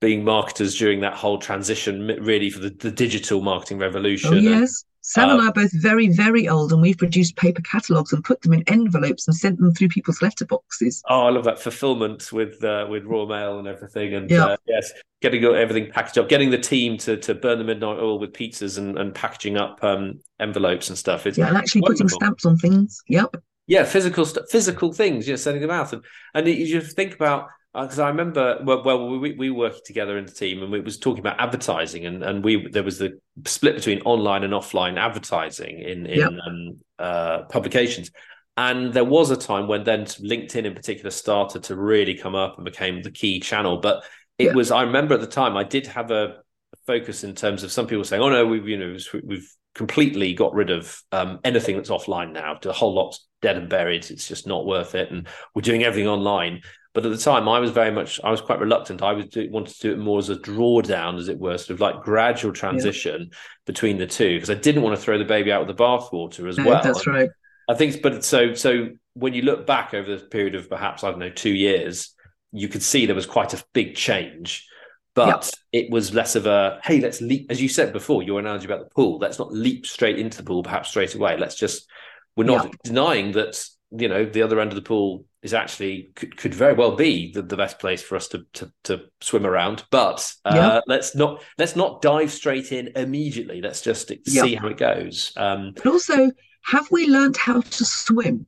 being 0.00 0.24
marketers 0.24 0.76
during 0.76 1.00
that 1.00 1.14
whole 1.14 1.38
transition, 1.38 2.06
really 2.20 2.50
for 2.50 2.60
the, 2.60 2.70
the 2.70 2.90
digital 2.90 3.40
marketing 3.40 3.78
revolution. 3.78 4.34
Oh, 4.34 4.36
yes. 4.36 4.84
Sam 5.08 5.30
and 5.30 5.40
I 5.40 5.46
are 5.46 5.52
both 5.52 5.70
very, 5.72 6.08
very 6.08 6.48
old, 6.48 6.72
and 6.72 6.82
we've 6.82 6.98
produced 6.98 7.36
paper 7.36 7.62
catalogues 7.62 8.12
and 8.12 8.24
put 8.24 8.42
them 8.42 8.52
in 8.52 8.64
envelopes 8.66 9.28
and 9.28 9.36
sent 9.36 9.56
them 9.60 9.72
through 9.72 9.86
people's 9.86 10.18
letterboxes. 10.18 11.00
Oh, 11.08 11.26
I 11.26 11.30
love 11.30 11.44
that 11.44 11.60
fulfillment 11.60 12.32
with 12.32 12.62
uh, 12.64 12.88
with 12.90 13.04
Royal 13.04 13.28
Mail 13.28 13.60
and 13.60 13.68
everything, 13.68 14.14
and 14.14 14.28
yeah. 14.28 14.46
uh, 14.46 14.56
yes, 14.66 14.90
getting 15.22 15.44
everything 15.44 15.92
packaged 15.92 16.18
up, 16.18 16.28
getting 16.28 16.50
the 16.50 16.58
team 16.58 16.98
to 16.98 17.16
to 17.18 17.36
burn 17.36 17.58
the 17.58 17.64
midnight 17.64 17.98
oil 17.98 18.18
with 18.18 18.32
pizzas 18.32 18.78
and, 18.78 18.98
and 18.98 19.14
packaging 19.14 19.56
up 19.56 19.78
um, 19.84 20.18
envelopes 20.40 20.88
and 20.88 20.98
stuff. 20.98 21.24
It's 21.24 21.38
yeah, 21.38 21.46
and 21.46 21.56
actually 21.56 21.82
wonderful. 21.82 22.06
putting 22.06 22.26
stamps 22.26 22.44
on 22.44 22.56
things. 22.56 23.00
Yep. 23.06 23.36
Yeah, 23.68 23.84
physical 23.84 24.24
st- 24.24 24.48
physical 24.50 24.92
things. 24.92 25.28
Yeah, 25.28 25.36
sending 25.36 25.62
them 25.62 25.70
out, 25.70 25.92
and 25.92 26.02
and 26.34 26.48
you 26.48 26.66
just 26.66 26.96
think 26.96 27.14
about 27.14 27.46
because 27.82 27.98
uh, 27.98 28.04
I 28.04 28.08
remember 28.08 28.58
well, 28.62 28.82
well 28.82 29.18
we, 29.18 29.32
we 29.34 29.50
were 29.50 29.58
working 29.58 29.82
together 29.84 30.16
in 30.18 30.26
the 30.26 30.32
team 30.32 30.62
and 30.62 30.72
we 30.72 30.80
was 30.80 30.98
talking 30.98 31.20
about 31.20 31.40
advertising 31.40 32.06
and, 32.06 32.22
and 32.22 32.42
we 32.44 32.68
there 32.68 32.82
was 32.82 32.98
the 32.98 33.20
split 33.46 33.74
between 33.76 34.00
online 34.02 34.44
and 34.44 34.52
offline 34.52 34.98
advertising 34.98 35.80
in 35.80 36.06
in 36.06 36.40
um, 36.46 36.80
uh, 36.98 37.42
publications 37.50 38.10
And 38.56 38.92
there 38.92 39.04
was 39.04 39.30
a 39.30 39.36
time 39.36 39.68
when 39.68 39.84
then 39.84 40.04
LinkedIn 40.06 40.64
in 40.64 40.74
particular 40.74 41.10
started 41.10 41.62
to 41.64 41.76
really 41.76 42.14
come 42.14 42.34
up 42.34 42.56
and 42.56 42.64
became 42.64 43.02
the 43.02 43.10
key 43.10 43.38
channel. 43.40 43.78
But 43.78 44.04
it 44.38 44.46
yeah. 44.46 44.52
was, 44.54 44.70
I 44.70 44.82
remember 44.82 45.14
at 45.14 45.20
the 45.20 45.26
time, 45.26 45.56
I 45.56 45.64
did 45.64 45.86
have 45.88 46.10
a 46.10 46.38
focus 46.86 47.24
in 47.24 47.34
terms 47.34 47.62
of 47.62 47.72
some 47.72 47.86
people 47.86 48.04
saying, 48.04 48.22
"Oh 48.22 48.30
no, 48.30 48.46
we've 48.46 48.66
you 48.66 48.78
know 48.78 48.96
we've 49.24 49.50
completely 49.74 50.32
got 50.32 50.54
rid 50.54 50.70
of 50.70 51.02
um, 51.12 51.38
anything 51.44 51.76
that's 51.76 51.90
offline 51.90 52.32
now. 52.32 52.58
The 52.60 52.72
whole 52.72 52.94
lot's 52.94 53.26
dead 53.42 53.56
and 53.56 53.68
buried. 53.68 54.10
It's 54.10 54.28
just 54.28 54.46
not 54.46 54.66
worth 54.66 54.94
it, 54.94 55.10
and 55.10 55.28
we're 55.54 55.62
doing 55.62 55.84
everything 55.84 56.08
online." 56.08 56.62
But 56.96 57.04
at 57.04 57.12
the 57.12 57.18
time, 57.18 57.46
I 57.46 57.58
was 57.58 57.72
very 57.72 57.90
much, 57.90 58.18
I 58.24 58.30
was 58.30 58.40
quite 58.40 58.58
reluctant. 58.58 59.02
I 59.02 59.12
was 59.12 59.26
do, 59.26 59.46
wanted 59.50 59.74
to 59.74 59.80
do 59.82 59.92
it 59.92 59.98
more 59.98 60.18
as 60.18 60.30
a 60.30 60.36
drawdown, 60.36 61.18
as 61.18 61.28
it 61.28 61.38
were, 61.38 61.58
sort 61.58 61.72
of 61.72 61.80
like 61.80 62.02
gradual 62.02 62.54
transition 62.54 63.28
yeah. 63.30 63.38
between 63.66 63.98
the 63.98 64.06
two, 64.06 64.36
because 64.36 64.48
I 64.48 64.54
didn't 64.54 64.80
want 64.80 64.96
to 64.96 65.02
throw 65.02 65.18
the 65.18 65.26
baby 65.26 65.52
out 65.52 65.66
with 65.66 65.76
the 65.76 65.84
bathwater 65.84 66.48
as 66.48 66.56
well. 66.56 66.82
That's 66.82 67.06
right. 67.06 67.28
I 67.68 67.74
think, 67.74 68.00
but 68.00 68.24
so 68.24 68.54
so 68.54 68.88
when 69.12 69.34
you 69.34 69.42
look 69.42 69.66
back 69.66 69.92
over 69.92 70.16
the 70.16 70.24
period 70.24 70.54
of 70.54 70.70
perhaps 70.70 71.04
I 71.04 71.10
don't 71.10 71.18
know 71.18 71.28
two 71.28 71.54
years, 71.54 72.14
you 72.50 72.66
could 72.66 72.82
see 72.82 73.04
there 73.04 73.14
was 73.14 73.26
quite 73.26 73.52
a 73.52 73.62
big 73.74 73.94
change 73.94 74.66
but 75.14 75.28
yep. 75.72 75.84
it 75.84 75.90
was 75.90 76.14
less 76.14 76.36
of 76.36 76.46
a 76.46 76.78
hey 76.84 77.00
let's 77.00 77.20
leap 77.20 77.46
as 77.50 77.60
you 77.60 77.68
said 77.68 77.92
before 77.92 78.22
your 78.22 78.38
analogy 78.38 78.66
about 78.66 78.80
the 78.80 78.94
pool 78.94 79.18
let's 79.18 79.38
not 79.38 79.52
leap 79.52 79.86
straight 79.86 80.18
into 80.18 80.36
the 80.36 80.42
pool 80.42 80.62
perhaps 80.62 80.90
straight 80.90 81.14
away 81.14 81.36
let's 81.36 81.56
just 81.56 81.88
we're 82.36 82.44
not 82.44 82.64
yep. 82.66 82.74
denying 82.84 83.32
that 83.32 83.62
you 83.90 84.08
know 84.08 84.24
the 84.24 84.42
other 84.42 84.60
end 84.60 84.70
of 84.70 84.76
the 84.76 84.82
pool 84.82 85.24
is 85.46 85.54
actually 85.54 86.10
could, 86.16 86.36
could 86.36 86.52
very 86.52 86.74
well 86.74 86.96
be 86.96 87.32
the, 87.32 87.40
the 87.40 87.56
best 87.56 87.78
place 87.78 88.02
for 88.02 88.16
us 88.16 88.26
to 88.28 88.44
to, 88.52 88.70
to 88.82 89.00
swim 89.20 89.46
around 89.46 89.84
but 89.90 90.32
uh, 90.44 90.52
yep. 90.54 90.84
let's 90.88 91.14
not 91.14 91.42
let's 91.56 91.76
not 91.76 92.02
dive 92.02 92.32
straight 92.32 92.72
in 92.72 92.90
immediately 92.96 93.60
let's 93.60 93.80
just 93.80 94.12
see 94.26 94.54
how 94.56 94.66
it 94.66 94.76
goes 94.76 95.32
um, 95.36 95.72
but 95.76 95.86
also 95.86 96.30
have 96.64 96.90
we 96.90 97.06
learned 97.06 97.36
how 97.36 97.60
to 97.60 97.84
swim 97.84 98.44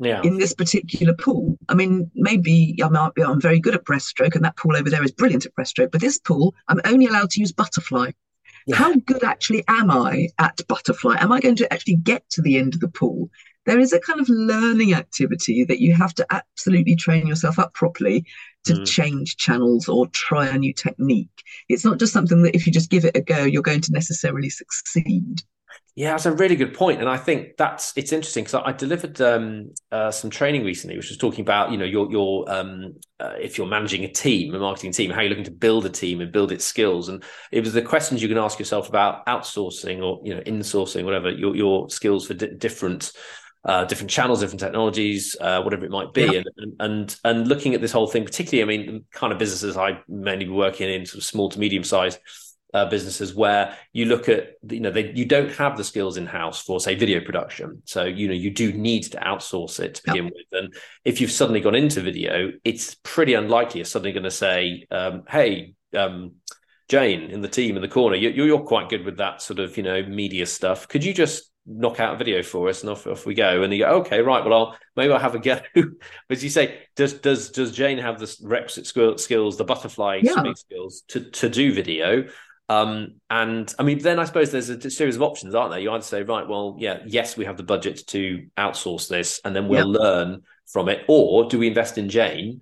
yeah. 0.00 0.22
in 0.24 0.38
this 0.38 0.54
particular 0.54 1.14
pool. 1.14 1.58
I 1.68 1.74
mean, 1.74 2.10
maybe 2.14 2.74
I 2.82 2.88
might 2.88 3.14
be, 3.14 3.22
I'm 3.22 3.40
very 3.40 3.60
good 3.60 3.74
at 3.74 3.84
breaststroke, 3.84 4.34
and 4.34 4.44
that 4.44 4.56
pool 4.56 4.74
over 4.74 4.88
there 4.88 5.04
is 5.04 5.12
brilliant 5.12 5.46
at 5.46 5.54
breaststroke. 5.54 5.92
But 5.92 6.00
this 6.00 6.18
pool, 6.18 6.54
I'm 6.68 6.80
only 6.86 7.06
allowed 7.06 7.30
to 7.30 7.40
use 7.40 7.52
butterfly. 7.52 8.12
Yeah. 8.66 8.76
How 8.76 8.94
good 8.94 9.24
actually 9.24 9.64
am 9.68 9.90
I 9.90 10.28
at 10.38 10.60
butterfly? 10.68 11.16
Am 11.18 11.32
I 11.32 11.40
going 11.40 11.56
to 11.56 11.72
actually 11.72 11.96
get 11.96 12.28
to 12.30 12.42
the 12.42 12.58
end 12.58 12.74
of 12.74 12.80
the 12.80 12.88
pool? 12.88 13.30
There 13.66 13.78
is 13.78 13.92
a 13.92 14.00
kind 14.00 14.20
of 14.20 14.28
learning 14.28 14.94
activity 14.94 15.64
that 15.64 15.80
you 15.80 15.94
have 15.94 16.14
to 16.14 16.26
absolutely 16.30 16.96
train 16.96 17.26
yourself 17.26 17.58
up 17.58 17.74
properly 17.74 18.26
to 18.64 18.74
mm. 18.74 18.86
change 18.86 19.36
channels 19.36 19.88
or 19.88 20.06
try 20.08 20.46
a 20.46 20.58
new 20.58 20.72
technique. 20.72 21.42
It's 21.68 21.84
not 21.84 21.98
just 21.98 22.12
something 22.12 22.42
that 22.42 22.54
if 22.54 22.66
you 22.66 22.72
just 22.72 22.90
give 22.90 23.04
it 23.04 23.16
a 23.16 23.20
go, 23.20 23.44
you're 23.44 23.62
going 23.62 23.82
to 23.82 23.92
necessarily 23.92 24.50
succeed. 24.50 25.42
Yeah, 25.96 26.12
that's 26.12 26.24
a 26.24 26.32
really 26.32 26.54
good 26.56 26.72
point, 26.72 27.00
and 27.00 27.08
I 27.08 27.16
think 27.16 27.56
that's 27.56 27.92
it's 27.96 28.12
interesting 28.12 28.44
because 28.44 28.54
I, 28.54 28.68
I, 28.68 28.72
delivered 28.72 29.20
um, 29.20 29.74
uh, 29.90 30.12
some 30.12 30.30
training 30.30 30.64
recently, 30.64 30.96
which 30.96 31.08
was 31.08 31.18
talking 31.18 31.42
about 31.42 31.72
you 31.72 31.78
know 31.78 31.84
your 31.84 32.10
your 32.10 32.50
um, 32.50 32.94
uh, 33.18 33.34
if 33.40 33.58
you're 33.58 33.66
managing 33.66 34.04
a 34.04 34.08
team, 34.08 34.54
a 34.54 34.58
marketing 34.58 34.92
team, 34.92 35.10
how 35.10 35.20
you're 35.20 35.30
looking 35.30 35.44
to 35.44 35.50
build 35.50 35.84
a 35.84 35.90
team 35.90 36.20
and 36.20 36.30
build 36.32 36.52
its 36.52 36.64
skills, 36.64 37.08
and 37.08 37.24
it 37.50 37.60
was 37.60 37.72
the 37.72 37.82
questions 37.82 38.22
you 38.22 38.28
can 38.28 38.38
ask 38.38 38.58
yourself 38.58 38.88
about 38.88 39.26
outsourcing 39.26 40.00
or 40.02 40.20
you 40.24 40.34
know 40.34 40.40
insourcing, 40.42 41.04
whatever 41.04 41.28
your 41.28 41.56
your 41.56 41.90
skills 41.90 42.26
for 42.28 42.34
di- 42.34 42.54
different 42.54 43.12
uh, 43.64 43.84
different 43.84 44.10
channels, 44.10 44.40
different 44.40 44.60
technologies, 44.60 45.36
uh, 45.40 45.60
whatever 45.60 45.84
it 45.84 45.90
might 45.90 46.14
be, 46.14 46.22
yeah. 46.22 46.42
and, 46.56 46.72
and 46.78 47.16
and 47.24 47.48
looking 47.48 47.74
at 47.74 47.80
this 47.80 47.92
whole 47.92 48.06
thing, 48.06 48.24
particularly, 48.24 48.62
I 48.62 48.78
mean, 48.78 49.04
kind 49.12 49.32
of 49.32 49.40
businesses 49.40 49.76
I 49.76 50.00
mainly 50.08 50.44
be 50.44 50.52
working 50.52 50.88
in, 50.88 51.04
sort 51.04 51.18
of 51.18 51.24
small 51.24 51.50
to 51.50 51.58
medium 51.58 51.82
sized 51.82 52.20
uh, 52.72 52.86
businesses 52.86 53.34
where 53.34 53.76
you 53.92 54.06
look 54.06 54.28
at 54.28 54.54
you 54.68 54.80
know 54.80 54.90
they, 54.90 55.12
you 55.12 55.24
don't 55.24 55.52
have 55.52 55.76
the 55.76 55.84
skills 55.84 56.16
in 56.16 56.26
house 56.26 56.62
for 56.62 56.80
say 56.80 56.94
video 56.94 57.20
production. 57.20 57.82
So 57.84 58.04
you 58.04 58.28
know 58.28 58.34
you 58.34 58.50
do 58.50 58.72
need 58.72 59.04
to 59.04 59.18
outsource 59.18 59.80
it 59.80 59.96
to 59.96 60.02
begin 60.04 60.24
yep. 60.24 60.34
with. 60.34 60.62
And 60.62 60.74
if 61.04 61.20
you've 61.20 61.32
suddenly 61.32 61.60
gone 61.60 61.74
into 61.74 62.00
video 62.00 62.52
it's 62.64 62.94
pretty 63.02 63.34
unlikely 63.34 63.80
you're 63.80 63.84
suddenly 63.86 64.12
going 64.12 64.24
to 64.24 64.30
say 64.30 64.86
um, 64.90 65.24
hey 65.28 65.74
um, 65.96 66.32
jane 66.88 67.30
in 67.30 67.40
the 67.40 67.48
team 67.48 67.76
in 67.76 67.82
the 67.82 67.88
corner 67.88 68.16
you, 68.16 68.30
you're 68.30 68.60
quite 68.60 68.88
good 68.88 69.04
with 69.04 69.18
that 69.18 69.42
sort 69.42 69.58
of 69.58 69.76
you 69.76 69.82
know 69.82 70.02
media 70.02 70.46
stuff. 70.46 70.88
Could 70.88 71.04
you 71.04 71.12
just 71.12 71.50
knock 71.66 72.00
out 72.00 72.14
a 72.14 72.16
video 72.16 72.42
for 72.42 72.68
us 72.68 72.82
and 72.82 72.90
off, 72.90 73.06
off 73.06 73.26
we 73.26 73.34
go? 73.34 73.62
And 73.62 73.72
you 73.72 73.80
go 73.80 73.90
okay 74.00 74.20
right. 74.20 74.44
Well 74.44 74.54
I'll 74.54 74.78
maybe 74.96 75.12
I'll 75.12 75.18
have 75.18 75.34
a 75.34 75.40
go. 75.40 75.60
As 76.30 76.44
you 76.44 76.50
say 76.50 76.82
does 76.94 77.14
does 77.14 77.50
does 77.50 77.72
Jane 77.72 77.98
have 77.98 78.18
the 78.20 78.32
requisite 78.42 78.86
skills 78.86 79.56
the 79.56 79.64
butterfly 79.64 80.20
yeah. 80.22 80.52
skills 80.54 81.02
to 81.08 81.20
to 81.30 81.48
do 81.48 81.72
video 81.72 82.26
um, 82.70 83.14
and 83.28 83.74
I 83.80 83.82
mean, 83.82 83.98
then 83.98 84.20
I 84.20 84.24
suppose 84.24 84.52
there's 84.52 84.70
a 84.70 84.90
series 84.90 85.16
of 85.16 85.22
options, 85.22 85.56
aren't 85.56 85.72
there? 85.72 85.80
You 85.80 85.90
either 85.90 86.04
say, 86.04 86.22
right, 86.22 86.48
well, 86.48 86.76
yeah, 86.78 87.00
yes, 87.04 87.36
we 87.36 87.44
have 87.44 87.56
the 87.56 87.64
budget 87.64 88.06
to 88.06 88.46
outsource 88.56 89.08
this, 89.08 89.40
and 89.44 89.56
then 89.56 89.66
we'll 89.66 89.90
learn 89.90 90.44
from 90.66 90.88
it, 90.88 91.04
or 91.08 91.48
do 91.48 91.58
we 91.58 91.66
invest 91.66 91.98
in 91.98 92.08
Jane 92.08 92.60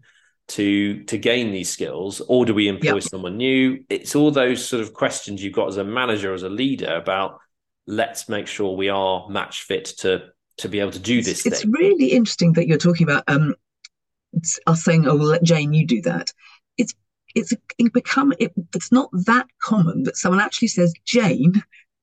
to 0.49 1.05
to 1.05 1.19
gain 1.19 1.53
these 1.53 1.69
skills, 1.69 2.23
or 2.23 2.47
do 2.47 2.55
we 2.55 2.69
employ 2.69 3.01
someone 3.01 3.37
new? 3.37 3.85
It's 3.91 4.17
all 4.17 4.31
those 4.31 4.67
sort 4.67 4.81
of 4.83 4.95
questions 4.95 5.45
you've 5.45 5.53
got 5.53 5.69
as 5.69 5.77
a 5.77 5.85
manager, 5.85 6.33
as 6.33 6.43
a 6.43 6.49
leader, 6.49 6.95
about 6.95 7.41
let's 7.87 8.31
make 8.31 8.47
sure 8.47 8.75
we 8.75 8.89
are 8.89 9.29
match 9.29 9.65
fit 9.65 9.85
to 9.99 10.31
to 10.57 10.71
be 10.71 10.81
able 10.81 10.93
to 10.93 10.99
do 10.99 11.21
this. 11.21 11.45
It's, 11.45 11.65
it's 11.65 11.67
really 11.67 12.13
interesting 12.13 12.55
that 12.55 12.67
you're 12.67 12.79
talking 12.79 13.07
about 13.07 13.25
um, 13.27 13.55
us 14.67 14.83
saying, 14.83 15.07
"Oh, 15.07 15.17
well, 15.17 15.27
let 15.27 15.43
Jane 15.43 15.75
you 15.75 15.87
do 15.87 16.01
that." 16.03 16.33
It's 17.39 17.55
become 17.93 18.33
it, 18.39 18.53
it's 18.75 18.93
not 18.93 19.11
that 19.13 19.47
common 19.63 20.03
that 20.05 20.17
someone 20.17 20.41
actually 20.41 20.69
says, 20.69 20.93
Jane, 21.05 21.53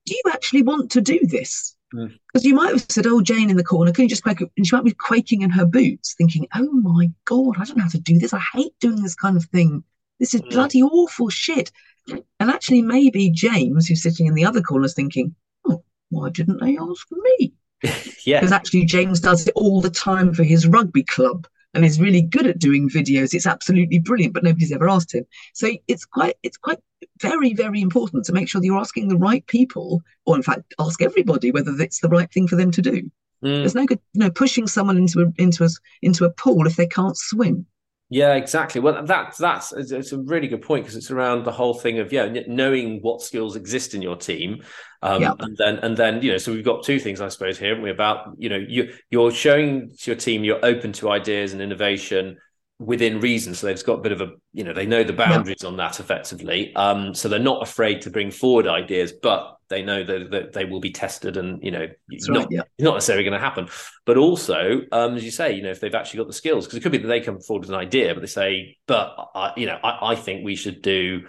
do 0.05 0.13
you 0.13 0.21
actually 0.31 0.61
want 0.61 0.91
to 0.91 1.01
do 1.01 1.19
this? 1.23 1.75
Because 1.91 2.43
mm. 2.43 2.45
you 2.45 2.55
might 2.55 2.71
have 2.71 2.85
said, 2.89 3.07
"Oh, 3.07 3.21
Jane 3.21 3.49
in 3.49 3.57
the 3.57 3.63
corner, 3.63 3.91
can 3.91 4.03
you 4.03 4.09
just 4.09 4.23
quake?" 4.23 4.41
And 4.41 4.67
she 4.67 4.75
might 4.75 4.83
be 4.83 4.91
quaking 4.93 5.41
in 5.41 5.49
her 5.51 5.65
boots, 5.65 6.15
thinking, 6.17 6.47
"Oh 6.53 6.71
my 6.71 7.09
god, 7.25 7.55
I 7.57 7.63
don't 7.63 7.77
know 7.77 7.83
how 7.83 7.89
to 7.89 7.99
do 7.99 8.17
this. 8.17 8.33
I 8.33 8.41
hate 8.53 8.73
doing 8.79 9.01
this 9.01 9.15
kind 9.15 9.37
of 9.37 9.45
thing. 9.45 9.83
This 10.19 10.33
is 10.33 10.41
mm. 10.41 10.49
bloody 10.49 10.81
awful 10.81 11.29
shit." 11.29 11.71
And 12.07 12.51
actually, 12.51 12.81
maybe 12.81 13.29
James, 13.31 13.87
who's 13.87 14.03
sitting 14.03 14.27
in 14.27 14.35
the 14.35 14.45
other 14.45 14.61
corner, 14.61 14.85
is 14.85 14.93
thinking, 14.93 15.35
"Oh, 15.65 15.83
why 16.09 16.29
didn't 16.29 16.61
they 16.61 16.77
ask 16.77 17.07
me?" 17.11 17.53
yeah, 18.25 18.39
because 18.39 18.51
actually, 18.51 18.85
James 18.85 19.19
does 19.19 19.47
it 19.47 19.53
all 19.55 19.81
the 19.81 19.89
time 19.89 20.33
for 20.33 20.43
his 20.43 20.67
rugby 20.67 21.03
club 21.03 21.47
and 21.75 21.85
is 21.85 21.99
really 21.99 22.21
good 22.21 22.47
at 22.47 22.57
doing 22.57 22.89
videos. 22.89 23.33
It's 23.33 23.45
absolutely 23.45 23.99
brilliant, 23.99 24.33
but 24.33 24.43
nobody's 24.43 24.71
ever 24.71 24.89
asked 24.89 25.13
him. 25.13 25.25
So 25.53 25.71
it's 25.87 26.05
quite 26.05 26.35
it's 26.41 26.57
quite 26.57 26.79
very 27.21 27.53
very 27.53 27.81
important 27.81 28.25
to 28.25 28.33
make 28.33 28.49
sure 28.49 28.61
that 28.61 28.65
you're 28.65 28.79
asking 28.79 29.09
the 29.09 29.17
right 29.17 29.45
people, 29.45 30.01
or 30.25 30.35
in 30.35 30.43
fact, 30.43 30.73
ask 30.79 31.01
everybody 31.01 31.51
whether 31.51 31.79
it's 31.79 31.99
the 31.99 32.09
right 32.09 32.31
thing 32.31 32.47
for 32.47 32.55
them 32.55 32.71
to 32.71 32.81
do. 32.81 33.11
Mm. 33.43 33.59
There's 33.59 33.75
no 33.75 33.85
good, 33.85 33.99
you 34.13 34.21
know, 34.21 34.31
pushing 34.31 34.67
someone 34.67 34.97
into 34.97 35.21
a 35.21 35.41
into 35.41 35.65
a 35.65 35.69
into 36.01 36.25
a 36.25 36.31
pool 36.31 36.65
if 36.65 36.77
they 36.77 36.87
can't 36.87 37.17
swim. 37.17 37.65
Yeah, 38.09 38.35
exactly. 38.35 38.81
Well, 38.81 39.03
that's 39.03 39.37
that's 39.37 39.73
it's 39.73 40.11
a 40.11 40.19
really 40.19 40.47
good 40.47 40.61
point 40.61 40.85
because 40.85 40.95
it's 40.95 41.09
around 41.09 41.43
the 41.43 41.51
whole 41.51 41.73
thing 41.73 41.97
of 41.99 42.13
yeah, 42.13 42.31
knowing 42.47 42.99
what 43.01 43.21
skills 43.21 43.55
exist 43.55 43.95
in 43.95 44.01
your 44.01 44.15
team, 44.15 44.63
um, 45.01 45.23
yep. 45.23 45.35
and 45.39 45.57
then 45.57 45.79
and 45.79 45.97
then 45.97 46.21
you 46.21 46.31
know, 46.31 46.37
so 46.37 46.51
we've 46.51 46.63
got 46.63 46.83
two 46.83 46.99
things 46.99 47.19
I 47.19 47.29
suppose 47.29 47.57
here, 47.57 47.81
we? 47.81 47.89
About 47.89 48.35
you 48.37 48.49
know, 48.49 48.57
you 48.57 48.93
you're 49.09 49.31
showing 49.31 49.91
to 50.01 50.11
your 50.11 50.19
team 50.19 50.43
you're 50.43 50.63
open 50.63 50.93
to 50.93 51.09
ideas 51.09 51.53
and 51.53 51.63
innovation, 51.63 52.37
within 52.79 53.19
reason. 53.19 53.55
So 53.55 53.67
they've 53.67 53.83
got 53.83 53.99
a 53.99 54.01
bit 54.01 54.11
of 54.11 54.21
a, 54.21 54.31
you 54.53 54.63
know, 54.63 54.73
they 54.73 54.85
know 54.85 55.03
the 55.03 55.13
boundaries 55.13 55.57
yeah. 55.61 55.69
on 55.69 55.77
that 55.77 55.99
effectively. 55.99 56.75
Um, 56.75 57.13
so 57.13 57.29
they're 57.29 57.39
not 57.39 57.63
afraid 57.63 58.01
to 58.01 58.09
bring 58.09 58.31
forward 58.31 58.67
ideas, 58.67 59.13
but 59.13 59.54
they 59.69 59.81
know 59.81 60.03
that, 60.03 60.31
that 60.31 60.53
they 60.53 60.65
will 60.65 60.79
be 60.79 60.91
tested 60.91 61.37
and, 61.37 61.63
you 61.63 61.71
know, 61.71 61.87
That's 62.09 62.29
not, 62.29 62.37
right, 62.37 62.47
yeah. 62.51 62.61
not 62.79 62.93
necessarily 62.93 63.23
going 63.23 63.33
to 63.33 63.39
happen. 63.39 63.67
But 64.05 64.17
also, 64.17 64.81
um, 64.91 65.15
as 65.15 65.23
you 65.23 65.31
say, 65.31 65.53
you 65.53 65.63
know, 65.63 65.71
if 65.71 65.79
they've 65.79 65.95
actually 65.95 66.19
got 66.19 66.27
the 66.27 66.33
skills, 66.33 66.65
because 66.65 66.77
it 66.77 66.81
could 66.81 66.91
be 66.91 66.99
that 66.99 67.07
they 67.07 67.21
come 67.21 67.39
forward 67.39 67.61
with 67.61 67.69
an 67.69 67.75
idea, 67.75 68.13
but 68.13 68.21
they 68.21 68.27
say, 68.27 68.77
but, 68.87 69.15
I, 69.33 69.53
you 69.57 69.65
know, 69.65 69.79
I, 69.83 70.11
I 70.11 70.15
think 70.15 70.45
we 70.45 70.55
should 70.55 70.81
do, 70.81 71.27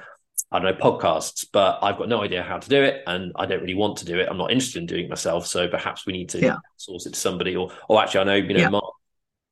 I 0.53 0.59
don't 0.59 0.79
know, 0.79 0.85
podcasts, 0.85 1.47
but 1.51 1.79
I've 1.83 1.99
got 1.99 2.09
no 2.09 2.23
idea 2.23 2.43
how 2.43 2.59
to 2.59 2.69
do 2.69 2.83
it 2.83 3.03
and 3.07 3.33
I 3.37 3.47
don't 3.47 3.61
really 3.61 3.75
want 3.75 3.99
to 3.99 4.05
do 4.05 4.19
it. 4.19 4.29
I'm 4.31 4.39
not 4.39 4.53
interested 4.53 4.81
in 4.81 4.87
doing 4.87 5.07
it 5.07 5.11
myself. 5.11 5.47
So 5.47 5.67
perhaps 5.67 6.07
we 6.07 6.13
need 6.13 6.29
to 6.31 6.41
yeah. 6.41 6.57
source 6.77 7.07
it 7.07 7.15
to 7.15 7.21
somebody 7.21 7.57
or, 7.57 7.73
or 7.89 8.01
actually 8.01 8.21
I 8.21 8.25
know, 8.25 8.35
you 8.35 8.55
know, 8.55 8.61
yeah. 8.61 8.69
Mark 8.69 8.86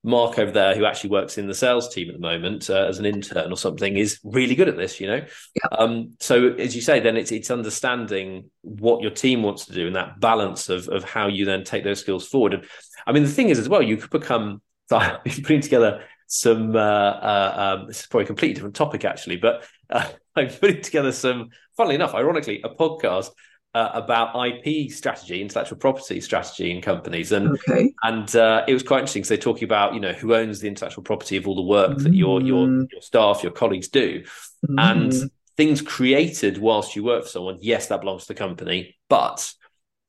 Mark 0.05 0.39
over 0.39 0.51
there, 0.51 0.77
who 0.77 0.85
actually 0.85 1.11
works 1.11 1.39
in 1.39 1.47
the 1.47 1.55
sales 1.55 1.93
team 1.93 2.09
at 2.11 2.15
the 2.15 2.21
moment 2.21 2.69
uh, 2.69 2.85
as 2.85 2.99
an 2.99 3.07
intern 3.07 3.51
or 3.51 3.57
something, 3.57 3.97
is 3.97 4.21
really 4.23 4.55
good 4.55 4.69
at 4.69 4.77
this. 4.77 5.01
You 5.01 5.07
know, 5.07 5.25
yeah. 5.55 5.79
um, 5.79 6.15
so 6.21 6.49
as 6.55 6.77
you 6.77 6.83
say, 6.83 7.01
then 7.01 7.17
it's 7.17 7.33
it's 7.33 7.51
understanding 7.51 8.51
what 8.61 9.01
your 9.01 9.11
team 9.11 9.43
wants 9.43 9.65
to 9.67 9.73
do 9.73 9.87
and 9.87 9.97
that 9.97 10.21
balance 10.21 10.69
of 10.69 10.89
of 10.89 11.05
how 11.05 11.27
you 11.29 11.47
then 11.47 11.65
take 11.65 11.85
those 11.85 12.01
skills 12.01 12.29
forward. 12.29 12.53
And 12.53 12.67
I 13.07 13.13
mean, 13.13 13.23
the 13.23 13.31
thing 13.31 13.49
is 13.49 13.59
as 13.59 13.69
well, 13.69 13.83
you 13.83 13.97
could 13.97 14.11
become 14.11 14.61
putting 14.91 15.63
together 15.63 16.05
some. 16.27 16.77
Uh, 16.77 16.79
uh, 16.79 17.77
um, 17.81 17.87
this 17.87 18.01
is 18.01 18.07
probably 18.07 18.25
a 18.25 18.27
completely 18.27 18.55
different 18.55 18.77
topic 18.77 19.07
actually, 19.07 19.37
but 19.37 19.65
uh, 19.89 20.07
I'm 20.37 20.49
putting 20.49 20.83
together 20.83 21.13
some. 21.13 21.49
Funnily 21.79 21.97
enough, 21.97 22.15
ironically, 22.15 22.61
a 22.63 22.69
podcast 22.69 23.31
uh, 23.75 23.91
about 23.95 24.35
IP 24.47 24.91
strategy, 24.91 25.43
intellectual 25.43 25.79
property 25.79 26.21
strategy 26.21 26.71
in 26.71 26.81
companies, 26.81 27.33
and 27.33 27.59
okay. 27.69 27.93
and 28.03 28.35
uh, 28.37 28.65
it 28.69 28.73
was 28.73 28.83
quite 28.83 29.01
interesting. 29.01 29.25
So 29.25 29.31
they're 29.35 29.43
talking 29.43 29.65
about 29.65 29.95
you 29.95 30.01
know 30.01 30.13
who 30.13 30.35
owns 30.35 30.61
the 30.61 30.69
intellectual 30.69 31.03
property 31.03 31.37
of 31.37 31.49
all 31.49 31.57
the 31.57 31.63
work 31.63 31.99
mm. 31.99 32.03
that 32.05 32.15
your 32.15 32.41
your 32.41 32.67
mm. 32.67 32.87
your 32.91 33.03
staff, 33.03 33.43
your 33.43 33.53
colleagues 33.53 33.89
do, 33.89 34.23
mm. 34.67 34.75
and 34.79 35.13
things 35.57 35.83
created 35.83 36.59
whilst 36.59 36.95
you 36.95 37.05
work 37.05 37.25
for 37.25 37.29
someone. 37.29 37.59
Yes, 37.61 37.89
that 37.89 38.01
belongs 38.01 38.23
to 38.23 38.29
the 38.29 38.39
company, 38.39 38.97
but 39.09 39.53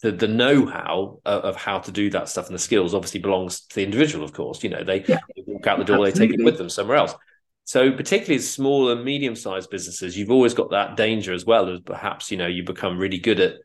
the 0.01 0.11
the 0.11 0.27
know-how 0.27 1.19
of, 1.25 1.41
of, 1.43 1.55
how 1.55 1.79
to 1.79 1.91
do 1.91 2.09
that 2.11 2.29
stuff 2.29 2.47
and 2.47 2.55
the 2.55 2.59
skills 2.59 2.93
obviously 2.93 3.19
belongs 3.19 3.61
to 3.61 3.75
the 3.75 3.83
individual 3.83 4.25
of 4.25 4.33
course 4.33 4.61
you 4.61 4.69
know 4.69 4.83
they, 4.83 5.03
yeah. 5.07 5.19
they 5.35 5.43
walk 5.47 5.65
out 5.67 5.79
the 5.79 5.85
door 5.85 6.05
Absolutely. 6.05 6.11
they 6.11 6.33
take 6.33 6.39
it 6.39 6.43
with 6.43 6.57
them 6.57 6.69
somewhere 6.69 6.97
else 6.97 7.15
so 7.65 7.91
particularly 7.91 8.35
as 8.35 8.49
small 8.49 8.89
and 8.89 9.03
medium-sized 9.03 9.69
businesses 9.69 10.17
you've 10.17 10.31
always 10.31 10.53
got 10.53 10.71
that 10.71 10.95
danger 10.95 11.33
as 11.33 11.45
well 11.45 11.69
as 11.69 11.79
perhaps 11.81 12.31
you 12.31 12.37
know 12.37 12.47
you 12.47 12.63
become 12.63 12.97
really 12.97 13.19
good 13.19 13.39
at 13.39 13.55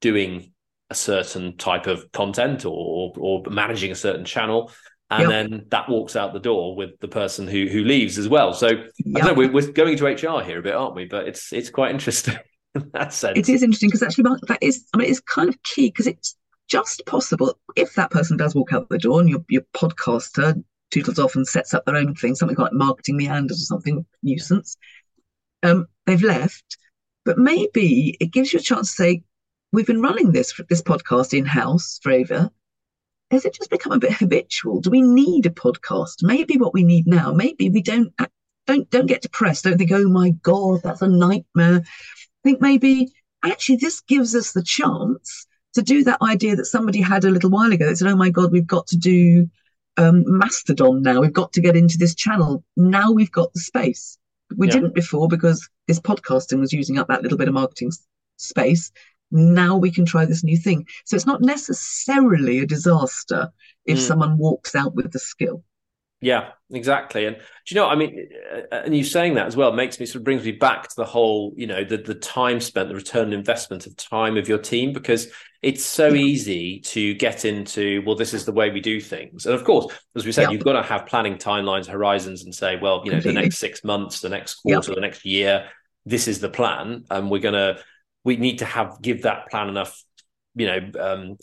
doing 0.00 0.52
a 0.90 0.94
certain 0.94 1.56
type 1.56 1.86
of 1.86 2.10
content 2.12 2.64
or 2.64 3.12
or, 3.16 3.42
managing 3.50 3.90
a 3.90 3.96
certain 3.96 4.24
channel 4.24 4.70
and 5.10 5.22
yep. 5.22 5.30
then 5.30 5.66
that 5.70 5.88
walks 5.88 6.16
out 6.16 6.32
the 6.32 6.38
door 6.38 6.76
with 6.76 6.98
the 7.00 7.08
person 7.08 7.46
who 7.48 7.66
who 7.66 7.82
leaves 7.82 8.18
as 8.18 8.28
well 8.28 8.52
so 8.52 8.68
yep. 8.68 8.86
i 9.16 9.20
don't 9.20 9.26
know 9.26 9.34
we're, 9.34 9.52
we're 9.52 9.72
going 9.72 9.96
to 9.96 10.06
hr 10.06 10.42
here 10.42 10.58
a 10.58 10.62
bit 10.62 10.74
aren't 10.74 10.94
we 10.94 11.04
but 11.04 11.26
it's 11.26 11.52
it's 11.52 11.70
quite 11.70 11.90
interesting 11.90 12.36
in 12.74 12.90
that 12.94 13.12
sense. 13.12 13.38
It 13.38 13.48
is 13.48 13.62
interesting 13.62 13.88
because 13.88 14.02
actually, 14.02 14.24
Mark, 14.24 14.40
that 14.48 14.62
is, 14.62 14.86
I 14.94 14.98
mean, 14.98 15.10
it's 15.10 15.20
kind 15.20 15.48
of 15.48 15.62
key 15.62 15.88
because 15.88 16.06
it's 16.06 16.36
just 16.68 17.04
possible 17.06 17.58
if 17.76 17.94
that 17.94 18.10
person 18.10 18.36
does 18.36 18.54
walk 18.54 18.72
out 18.72 18.88
the 18.88 18.98
door 18.98 19.20
and 19.20 19.28
your, 19.28 19.44
your 19.48 19.62
podcaster 19.74 20.62
tootles 20.90 21.18
off 21.18 21.36
and 21.36 21.46
sets 21.46 21.74
up 21.74 21.84
their 21.84 21.96
own 21.96 22.14
thing, 22.14 22.34
something 22.34 22.56
like 22.56 22.72
marketing 22.72 23.16
meanders 23.16 23.62
or 23.62 23.64
something 23.64 24.06
nuisance. 24.22 24.76
Um, 25.62 25.86
they've 26.06 26.22
left, 26.22 26.78
but 27.24 27.38
maybe 27.38 28.16
it 28.20 28.32
gives 28.32 28.52
you 28.52 28.58
a 28.58 28.62
chance 28.62 28.90
to 28.90 29.02
say, 29.02 29.22
"We've 29.72 29.86
been 29.86 30.02
running 30.02 30.32
this 30.32 30.58
this 30.68 30.82
podcast 30.82 31.36
in 31.36 31.44
house 31.44 31.98
for 32.02 32.12
Ava. 32.12 32.50
Has 33.30 33.44
it 33.44 33.54
just 33.54 33.70
become 33.70 33.92
a 33.92 33.98
bit 33.98 34.12
habitual? 34.12 34.80
Do 34.80 34.90
we 34.90 35.02
need 35.02 35.46
a 35.46 35.50
podcast? 35.50 36.22
Maybe 36.22 36.56
what 36.56 36.72
we 36.72 36.82
need 36.82 37.06
now. 37.06 37.32
Maybe 37.32 37.68
we 37.68 37.82
don't 37.82 38.12
don't 38.66 38.88
don't 38.90 39.06
get 39.06 39.22
depressed. 39.22 39.64
Don't 39.64 39.78
think, 39.78 39.92
oh 39.92 40.08
my 40.08 40.30
god, 40.30 40.80
that's 40.82 41.02
a 41.02 41.08
nightmare 41.08 41.82
think 42.48 42.60
maybe 42.60 43.12
actually 43.44 43.76
this 43.76 44.00
gives 44.00 44.34
us 44.34 44.52
the 44.52 44.62
chance 44.62 45.46
to 45.74 45.82
do 45.82 46.02
that 46.04 46.22
idea 46.22 46.56
that 46.56 46.64
somebody 46.64 47.00
had 47.00 47.24
a 47.24 47.30
little 47.30 47.50
while 47.50 47.70
ago 47.70 47.86
that 47.86 47.96
said, 47.96 48.08
oh 48.08 48.16
my 48.16 48.30
God, 48.30 48.50
we've 48.50 48.66
got 48.66 48.86
to 48.88 48.96
do 48.96 49.48
um, 49.98 50.24
Mastodon 50.26 51.02
now. 51.02 51.20
We've 51.20 51.32
got 51.32 51.52
to 51.52 51.60
get 51.60 51.76
into 51.76 51.98
this 51.98 52.14
channel. 52.14 52.64
Now 52.76 53.12
we've 53.12 53.32
got 53.32 53.52
the 53.52 53.60
space. 53.60 54.16
We 54.56 54.68
yeah. 54.68 54.74
didn't 54.74 54.94
before 54.94 55.28
because 55.28 55.68
this 55.86 56.00
podcasting 56.00 56.60
was 56.60 56.72
using 56.72 56.98
up 56.98 57.08
that 57.08 57.22
little 57.22 57.36
bit 57.36 57.48
of 57.48 57.54
marketing 57.54 57.92
space. 58.36 58.90
Now 59.30 59.76
we 59.76 59.90
can 59.90 60.06
try 60.06 60.24
this 60.24 60.42
new 60.42 60.56
thing. 60.56 60.86
So 61.04 61.16
it's 61.16 61.26
not 61.26 61.42
necessarily 61.42 62.60
a 62.60 62.66
disaster 62.66 63.50
if 63.84 63.98
mm. 63.98 64.02
someone 64.02 64.38
walks 64.38 64.74
out 64.74 64.94
with 64.94 65.12
the 65.12 65.18
skill. 65.18 65.62
Yeah, 66.20 66.50
exactly. 66.70 67.26
And 67.26 67.36
do 67.36 67.42
you 67.68 67.76
know? 67.76 67.86
I 67.86 67.94
mean, 67.94 68.28
uh, 68.52 68.74
and 68.84 68.96
you 68.96 69.04
saying 69.04 69.34
that 69.34 69.46
as 69.46 69.56
well 69.56 69.72
makes 69.72 70.00
me 70.00 70.06
sort 70.06 70.16
of 70.16 70.24
brings 70.24 70.44
me 70.44 70.52
back 70.52 70.88
to 70.88 70.96
the 70.96 71.04
whole, 71.04 71.52
you 71.56 71.66
know, 71.66 71.84
the 71.84 71.98
the 71.98 72.14
time 72.14 72.60
spent, 72.60 72.88
the 72.88 72.94
return 72.94 73.32
investment 73.32 73.86
of 73.86 73.96
time 73.96 74.36
of 74.36 74.48
your 74.48 74.58
team, 74.58 74.92
because 74.92 75.28
it's 75.62 75.84
so 75.84 76.14
easy 76.14 76.80
to 76.80 77.14
get 77.14 77.44
into. 77.44 78.02
Well, 78.04 78.16
this 78.16 78.34
is 78.34 78.44
the 78.44 78.52
way 78.52 78.70
we 78.70 78.80
do 78.80 79.00
things, 79.00 79.46
and 79.46 79.54
of 79.54 79.62
course, 79.62 79.94
as 80.16 80.26
we 80.26 80.32
said, 80.32 80.42
yep. 80.42 80.52
you've 80.52 80.64
got 80.64 80.72
to 80.72 80.82
have 80.82 81.06
planning 81.06 81.36
timelines, 81.36 81.86
horizons, 81.86 82.44
and 82.44 82.52
say, 82.52 82.76
well, 82.80 83.02
you 83.04 83.12
know, 83.12 83.18
Completely. 83.18 83.34
the 83.34 83.40
next 83.42 83.58
six 83.58 83.84
months, 83.84 84.20
the 84.20 84.28
next 84.28 84.56
quarter, 84.56 84.90
yep. 84.90 84.96
the 84.96 85.00
next 85.00 85.24
year, 85.24 85.68
this 86.04 86.26
is 86.26 86.40
the 86.40 86.48
plan, 86.48 87.04
and 87.10 87.30
we're 87.30 87.38
gonna 87.38 87.78
we 88.24 88.36
need 88.36 88.58
to 88.58 88.64
have 88.64 89.00
give 89.00 89.22
that 89.22 89.48
plan 89.50 89.68
enough, 89.68 90.02
you 90.56 90.66
know, 90.66 90.90
um, 90.98 91.36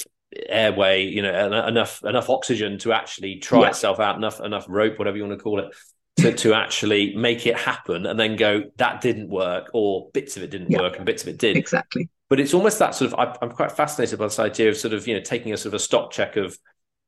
airway, 0.49 1.05
you 1.05 1.21
know, 1.21 1.65
enough 1.67 2.03
enough 2.03 2.29
oxygen 2.29 2.77
to 2.79 2.93
actually 2.93 3.37
try 3.37 3.61
yeah. 3.61 3.69
itself 3.69 3.99
out, 3.99 4.17
enough 4.17 4.39
enough 4.39 4.65
rope, 4.67 4.97
whatever 4.97 5.17
you 5.17 5.25
want 5.25 5.37
to 5.37 5.43
call 5.43 5.59
it, 5.59 5.73
to, 6.17 6.33
to 6.33 6.53
actually 6.53 7.15
make 7.15 7.45
it 7.45 7.57
happen, 7.57 8.05
and 8.05 8.19
then 8.19 8.35
go 8.35 8.63
that 8.77 9.01
didn't 9.01 9.29
work, 9.29 9.69
or 9.73 10.09
bits 10.13 10.37
of 10.37 10.43
it 10.43 10.51
didn't 10.51 10.71
yeah. 10.71 10.79
work, 10.79 10.97
and 10.97 11.05
bits 11.05 11.23
of 11.23 11.29
it 11.29 11.37
did 11.37 11.57
exactly. 11.57 12.09
But 12.29 12.39
it's 12.39 12.53
almost 12.53 12.79
that 12.79 12.95
sort 12.95 13.13
of. 13.13 13.19
I, 13.19 13.37
I'm 13.41 13.51
quite 13.51 13.71
fascinated 13.71 14.19
by 14.19 14.25
this 14.25 14.39
idea 14.39 14.69
of 14.69 14.77
sort 14.77 14.93
of 14.93 15.07
you 15.07 15.15
know 15.15 15.21
taking 15.21 15.53
a 15.53 15.57
sort 15.57 15.67
of 15.67 15.75
a 15.75 15.79
stock 15.79 16.11
check 16.11 16.37
of 16.37 16.57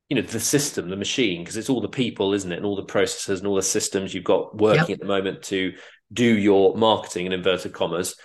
you 0.09 0.15
know 0.15 0.21
the 0.21 0.39
system 0.39 0.89
the 0.89 0.95
machine 0.95 1.41
because 1.41 1.57
it's 1.57 1.69
all 1.69 1.81
the 1.81 1.89
people 1.89 2.33
isn't 2.33 2.51
it 2.51 2.57
and 2.57 2.65
all 2.65 2.75
the 2.75 2.83
processes 2.83 3.39
and 3.39 3.47
all 3.47 3.55
the 3.55 3.61
systems 3.61 4.13
you've 4.13 4.23
got 4.23 4.55
working 4.55 4.89
yep. 4.89 4.91
at 4.91 4.99
the 4.99 5.05
moment 5.05 5.43
to 5.43 5.73
do 6.13 6.37
your 6.37 6.75
marketing 6.77 7.25
in 7.25 7.33
inverted 7.33 7.73
commas 7.73 8.15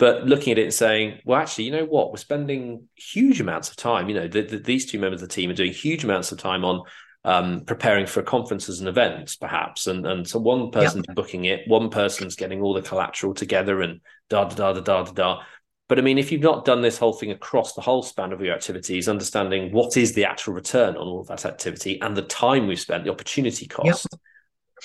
but 0.00 0.24
looking 0.24 0.50
at 0.50 0.58
it 0.58 0.62
and 0.62 0.74
saying, 0.74 1.20
well, 1.26 1.38
actually, 1.38 1.64
you 1.64 1.72
know 1.72 1.84
what? 1.84 2.10
We're 2.10 2.16
spending 2.16 2.88
huge 2.96 3.38
amounts 3.38 3.68
of 3.68 3.76
time. 3.76 4.08
You 4.08 4.14
know, 4.14 4.28
the, 4.28 4.40
the, 4.40 4.56
these 4.56 4.86
two 4.86 4.98
members 4.98 5.20
of 5.20 5.28
the 5.28 5.34
team 5.34 5.50
are 5.50 5.54
doing 5.54 5.74
huge 5.74 6.04
amounts 6.04 6.32
of 6.32 6.38
time 6.38 6.64
on 6.64 6.84
um, 7.24 7.66
preparing 7.66 8.06
for 8.06 8.22
conferences 8.22 8.80
and 8.80 8.88
events, 8.88 9.36
perhaps. 9.36 9.86
And 9.86 10.06
and 10.06 10.26
so 10.26 10.38
one 10.38 10.70
person's 10.70 11.04
yep. 11.06 11.14
booking 11.14 11.44
it, 11.44 11.68
one 11.68 11.90
person's 11.90 12.34
getting 12.34 12.62
all 12.62 12.72
the 12.72 12.80
collateral 12.80 13.34
together, 13.34 13.82
and 13.82 14.00
da 14.30 14.44
da 14.44 14.72
da 14.72 14.80
da 14.80 15.02
da 15.02 15.12
da. 15.12 15.42
But 15.86 15.98
I 15.98 16.02
mean, 16.02 16.16
if 16.16 16.32
you've 16.32 16.40
not 16.40 16.64
done 16.64 16.80
this 16.80 16.96
whole 16.96 17.12
thing 17.12 17.30
across 17.30 17.74
the 17.74 17.82
whole 17.82 18.02
span 18.02 18.32
of 18.32 18.40
your 18.40 18.54
activities, 18.54 19.06
understanding 19.06 19.70
what 19.70 19.98
is 19.98 20.14
the 20.14 20.24
actual 20.24 20.54
return 20.54 20.96
on 20.96 21.06
all 21.06 21.20
of 21.20 21.26
that 21.26 21.44
activity 21.44 22.00
and 22.00 22.16
the 22.16 22.22
time 22.22 22.66
we've 22.66 22.80
spent, 22.80 23.04
the 23.04 23.10
opportunity 23.10 23.66
cost, 23.66 24.06
yep. 24.10 24.20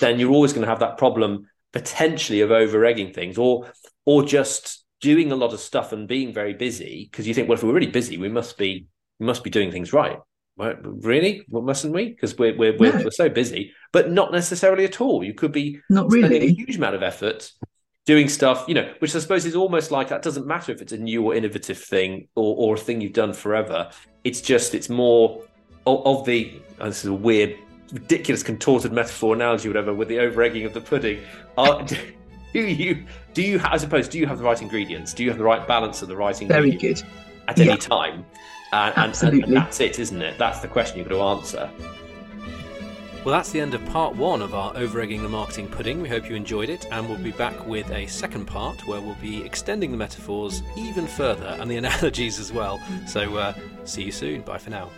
then 0.02 0.20
you're 0.20 0.34
always 0.34 0.52
going 0.52 0.66
to 0.66 0.70
have 0.70 0.80
that 0.80 0.98
problem 0.98 1.48
potentially 1.72 2.42
of 2.42 2.52
over 2.52 2.84
egging 2.84 3.14
things, 3.14 3.38
or 3.38 3.72
or 4.06 4.22
just 4.22 4.85
doing 5.02 5.32
a 5.32 5.36
lot 5.36 5.54
of 5.54 5.60
stuff 5.60 5.92
and 5.92 6.08
being 6.08 6.34
very 6.34 6.54
busy 6.54 7.08
because 7.10 7.28
you 7.28 7.34
think, 7.34 7.48
well, 7.48 7.58
if 7.58 7.64
we're 7.64 7.74
really 7.74 7.88
busy, 7.88 8.18
we 8.18 8.30
must 8.30 8.58
be 8.58 8.88
we 9.20 9.26
must 9.26 9.44
be 9.44 9.50
doing 9.50 9.72
things 9.72 9.94
right. 9.94 10.20
Right? 10.58 10.78
Really? 10.82 11.44
Well, 11.50 11.64
mustn't 11.64 11.94
we? 11.94 12.10
Because 12.10 12.38
we're 12.38 12.56
we're, 12.58 12.78
we're, 12.78 13.04
we're 13.04 13.12
so 13.12 13.30
busy, 13.30 13.74
but 13.92 14.10
not 14.12 14.32
necessarily 14.32 14.86
at 14.86 15.02
all. 15.02 15.24
You 15.24 15.34
could 15.34 15.52
be 15.52 15.80
not 15.90 16.12
really 16.12 16.38
a 16.38 16.54
huge 16.54 16.78
amount 16.78 16.96
of 16.96 17.04
effort 17.04 17.52
doing 18.06 18.30
stuff, 18.30 18.66
you 18.68 18.76
know, 18.76 18.94
which 19.00 19.16
I 19.16 19.20
suppose 19.20 19.46
is 19.46 19.56
almost 19.56 19.92
like 19.92 20.10
that 20.10 20.22
doesn't 20.22 20.46
matter 20.46 20.72
if 20.72 20.82
it's 20.82 20.94
a 20.94 20.98
new 20.98 21.26
or 21.26 21.36
innovative 21.36 21.78
thing 21.78 22.28
or, 22.36 22.56
or 22.56 22.76
a 22.76 22.78
thing 22.78 23.02
you've 23.02 23.14
done 23.14 23.34
forever. 23.34 23.90
It's 24.24 24.42
just 24.42 24.76
it's 24.76 24.90
more 24.90 25.44
of, 25.86 26.06
of 26.06 26.26
the 26.26 26.62
oh, 26.80 26.86
this 26.86 27.04
is 27.04 27.10
a 27.10 27.14
weird, 27.14 27.58
ridiculous, 27.92 28.44
contorted 28.44 28.94
metaphor 28.94 29.34
analogy, 29.36 29.68
whatever, 29.68 29.94
with 29.94 30.08
the 30.08 30.20
over 30.20 30.42
egging 30.44 30.66
of 30.66 30.74
the 30.74 30.82
pudding. 30.82 31.20
Are, 31.58 31.86
do 32.56 32.68
you 32.68 33.06
do 33.34 33.42
you 33.42 33.62
I 33.64 33.78
suppose 33.78 34.08
do 34.08 34.18
you 34.18 34.28
have 34.28 34.38
the 34.38 34.44
right 34.44 34.62
ingredients? 34.62 35.14
Do 35.14 35.24
you 35.24 35.30
have 35.30 35.38
the 35.38 35.44
right 35.44 35.68
balance 35.68 36.02
of 36.02 36.08
the 36.08 36.16
right 36.16 36.40
ingredients? 36.42 36.82
Very 36.82 36.94
good. 36.94 37.04
At 37.48 37.60
any 37.60 37.78
time. 37.78 38.26
Uh, 38.72 38.92
and, 38.96 39.10
Absolutely. 39.10 39.42
And, 39.42 39.48
and 39.50 39.58
that's 39.58 39.80
it, 39.80 40.00
isn't 40.00 40.22
it? 40.22 40.38
That's 40.38 40.60
the 40.60 40.68
question 40.68 40.98
you've 40.98 41.10
got 41.10 41.16
to 41.16 41.22
answer. 41.22 41.70
Well, 43.24 43.34
that's 43.34 43.52
the 43.52 43.60
end 43.60 43.74
of 43.74 43.84
part 43.88 44.16
one 44.16 44.42
of 44.42 44.54
our 44.54 44.76
over 44.78 45.02
egging 45.02 45.22
the 45.22 45.30
marketing 45.30 45.68
pudding. 45.68 46.02
We 46.02 46.08
hope 46.08 46.30
you 46.30 46.36
enjoyed 46.36 46.70
it, 46.70 46.88
and 46.92 47.10
we'll 47.10 47.18
be 47.18 47.32
back 47.32 47.68
with 47.68 47.90
a 47.92 48.06
second 48.08 48.46
part 48.46 48.88
where 48.88 49.02
we'll 49.02 49.16
be 49.16 49.44
extending 49.44 49.92
the 49.92 49.98
metaphors 49.98 50.62
even 50.78 51.08
further 51.08 51.58
and 51.60 51.70
the 51.70 51.78
analogies 51.84 52.40
as 52.40 52.54
well. 52.54 52.80
So, 53.08 53.36
uh, 53.36 53.54
see 53.84 54.04
you 54.04 54.12
soon. 54.12 54.42
Bye 54.42 54.60
for 54.60 54.70
now. 54.70 54.92